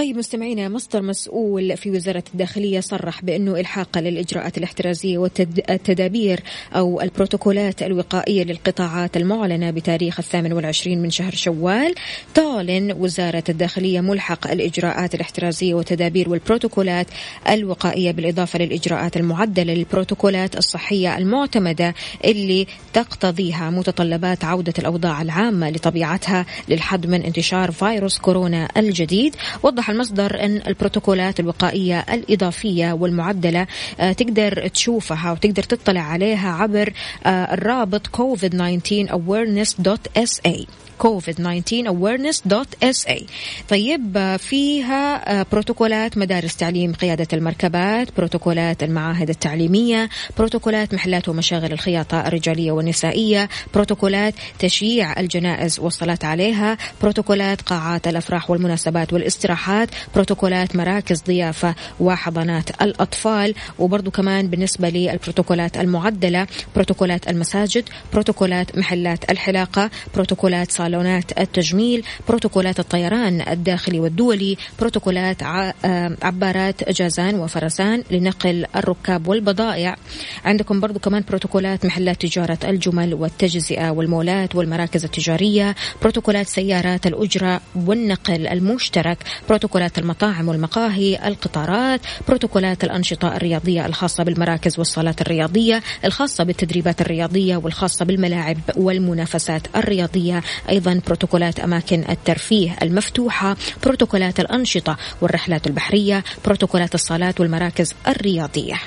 طيب 0.09 0.19
مستمعينا 0.19 0.69
مصدر 0.69 1.03
مسؤول 1.03 1.77
في 1.77 1.91
وزارة 1.91 2.23
الداخلية 2.33 2.81
صرح 2.81 3.25
بأنه 3.25 3.61
إلحاقا 3.61 4.01
للإجراءات 4.01 4.59
الاحترازية 4.59 5.19
والتدابير 5.19 6.43
أو 6.75 7.01
البروتوكولات 7.01 7.83
الوقائية 7.83 8.45
للقطاعات 8.45 9.17
المعلنة 9.17 9.71
بتاريخ 9.71 10.19
الثامن 10.19 10.53
والعشرين 10.53 11.03
من 11.03 11.11
شهر 11.11 11.35
شوال. 11.35 11.95
تعلن 12.35 12.93
وزارة 12.93 13.45
الداخلية 13.49 14.01
ملحق 14.01 14.51
الإجراءات 14.51 15.15
الاحترازية 15.15 15.75
والتدابير 15.75 16.29
والبروتوكولات 16.29 17.07
الوقائية 17.49 18.11
بالإضافة 18.11 18.59
للإجراءات 18.59 19.17
المعدلة 19.17 19.75
للبروتوكولات 19.75 20.57
الصحية 20.57 21.19
المعتمدة 21.19 21.95
اللي 22.25 22.67
تقتضيها 22.93 23.71
متطلبات 23.71 24.45
عودة 24.45 24.75
الأوضاع 24.79 25.23
العامة 25.23 25.71
لطبيعتها 25.71 26.47
للحد 26.69 27.07
من 27.07 27.23
انتشار 27.23 27.71
فيروس 27.71 28.19
كورونا 28.19 28.69
الجديد. 28.77 29.37
وضح 29.63 29.91
المصدر 29.99 30.45
أن 30.45 30.63
البروتوكولات 30.67 31.41
الوقائية 31.41 32.01
الإضافية 32.01 32.93
والمعدلة 32.93 33.67
آه، 34.01 34.13
تقدر 34.13 34.69
تشوفها 34.69 35.33
وتقدر 35.33 35.63
تطلع 35.63 36.01
عليها 36.01 36.53
عبر 36.53 36.93
آه، 37.27 37.55
الرابط 37.55 38.07
covid19awareness.sa 38.07 40.88
covid19awareness.sa 41.03 43.23
طيب 43.69 44.17
آه، 44.17 44.37
فيها 44.37 45.41
آه، 45.41 45.47
بروتوكولات 45.53 46.19
مدارس 46.19 46.57
تعليم 46.57 46.93
قيادة 46.93 47.27
المركبات 47.33 48.09
بروتوكولات 48.17 48.83
المعاهد 48.83 49.31
التعليمية 49.31 50.09
بروتوكولات 50.39 50.95
محلات 50.95 51.29
ومشاغل 51.29 51.73
الخياطة 51.73 52.27
الرجالية 52.27 52.73
والنسائية 52.73 53.49
بروتوكولات 53.75 54.35
تشييع 54.59 55.21
الجنائز 55.21 55.81
والصلاة 55.81 56.19
عليها 56.23 56.79
بروتوكولات 57.03 57.63
قاعات 57.63 58.09
الأفراح 58.09 58.51
والمناسبات 58.51 59.13
والاستراحات 59.13 59.89
بروتوكولات 60.15 60.77
مراكز 60.77 61.23
ضيافة 61.23 61.75
وحضانات 62.01 62.83
الأطفال 62.83 63.55
وبرضو 63.79 64.11
كمان 64.11 64.49
بالنسبة 64.49 64.89
للبروتوكولات 64.89 65.77
المعدلة 65.77 66.47
بروتوكولات 66.75 67.29
المساجد 67.29 67.89
بروتوكولات 68.13 68.79
محلات 68.79 69.31
الحلاقة 69.31 69.91
بروتوكولات 70.15 70.71
صالة 70.71 70.88
صالونات 70.89 71.39
التجميل 71.41 72.05
بروتوكولات 72.29 72.81
الطيران 72.81 73.41
الداخلي 73.49 74.01
والدولي 74.01 74.57
بروتوكولات 74.81 75.43
آه، 75.43 76.17
عبارات 76.23 76.91
جازان 76.91 77.35
وفرسان 77.35 78.03
لنقل 78.11 78.67
الركاب 78.77 79.29
والبضائع. 79.29 79.97
عندكم 80.45 80.81
برضو 80.81 80.99
كمان 80.99 81.25
بروتوكولات 81.29 81.87
محلات 81.87 82.23
تجارة 82.23 82.59
الجمل 82.65 83.15
والتجزئة 83.15 83.91
والمولات 83.91 84.57
والمراكز 84.57 85.05
التجارية 85.05 85.75
بروتوكولات 86.03 86.47
سيارات 86.47 87.07
الأجرة 87.07 87.61
والنقل 87.75 88.47
المشترك 88.47 89.19
بروتوكولات 89.49 89.99
المطاعم 89.99 90.49
والمقاهي 90.49 91.29
القطارات 91.29 92.01
بروتوكولات 92.29 92.85
الأنشطة 92.85 93.37
الرياضية 93.37 93.87
الخاصة 93.87 94.25
بالمراكز 94.25 94.79
والصالات 94.79 95.21
الرياضية 95.21 95.83
الخاصة 96.05 96.45
بالتدريبات 96.45 97.01
الرياضية 97.01 97.57
والخاصة 97.57 98.05
بالملاعب 98.05 98.59
والمنافسات 98.77 99.63
الرياضية. 99.77 100.43
أيضا 100.69 100.78
بروتوكولات 100.81 101.61
أماكن 101.61 102.05
الترفيه 102.09 102.77
المفتوحة 102.83 103.57
بروتوكولات 103.85 104.41
الأنشطة 104.41 104.97
والرحلات 105.21 105.67
البحرية 105.67 106.25
بروتوكولات 106.45 106.95
الصالات 106.95 107.41
والمراكز 107.41 107.95
الرياضية. 108.09 108.81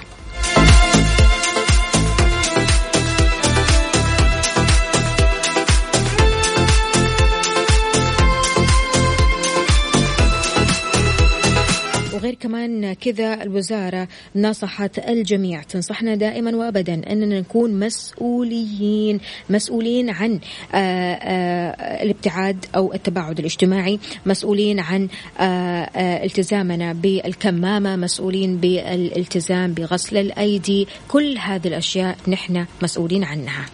كمان 12.52 12.94
كذا 12.94 13.44
الوزارة 13.44 14.08
نصحت 14.36 15.00
الجميع. 15.00 15.64
تنصحنا 15.64 16.16
دائما 16.16 16.56
وأبدا 16.56 16.94
أننا 16.94 17.40
نكون 17.40 17.80
مسؤولين 17.80 19.20
مسؤولين 19.50 20.10
عن 20.10 20.40
آه، 20.74 20.78
آه، 20.78 22.04
الابتعاد 22.04 22.66
أو 22.76 22.94
التباعد 22.94 23.40
الاجتماعي 23.40 24.00
مسؤولين 24.26 24.80
عن 24.80 25.08
آآ 25.40 26.24
التزامنا 26.24 26.94
بالكمامة 26.94 27.96
مسؤولين 27.96 28.58
بالالتزام 28.58 29.74
بغسل 29.74 30.18
الأيدي. 30.18 30.88
كل 31.08 31.38
هذه 31.38 31.68
الأشياء 31.68 32.18
نحن 32.28 32.66
مسؤولين 32.82 33.24
عنها. 33.24 33.66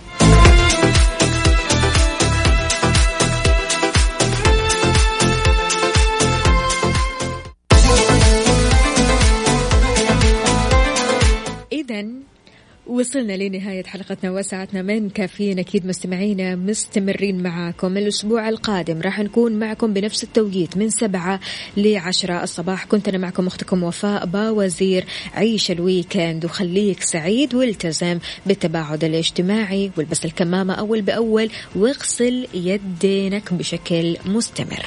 وصلنا 12.90 13.38
لنهاية 13.38 13.84
حلقتنا 13.84 14.32
وساعتنا 14.32 14.82
من 14.82 15.10
كافيين 15.10 15.60
أكيد 15.60 15.86
مستمعينا 15.86 16.56
مستمرين 16.56 17.44
معاكم. 17.44 17.98
الأسبوع 17.98 18.50
القادم 18.50 19.02
راح 19.02 19.20
نكون 19.20 19.52
معكم 19.60 19.94
بنفس 19.94 20.24
التوقيت 20.24 20.78
من 20.78 20.90
سبعة 20.90 21.40
لعشرة 21.78 22.44
الصباح. 22.44 22.86
كنت 22.86 23.08
أنا 23.08 23.18
معكم 23.18 23.48
أختكم 23.48 23.84
وفاء 23.84 24.26
باوزير. 24.26 25.06
عيش 25.34 25.72
الويكند 25.72 26.46
وخليك 26.46 27.02
سعيد 27.02 27.56
والتزم 27.56 28.20
بالتباعد 28.46 29.04
الاجتماعي 29.04 29.92
والبس 29.98 30.26
الكمامة 30.26 30.74
أول 30.74 31.02
بأول 31.02 31.50
واغسل 31.76 32.48
يدينك 32.54 33.54
بشكل 33.54 34.18
مستمر. 34.26 34.86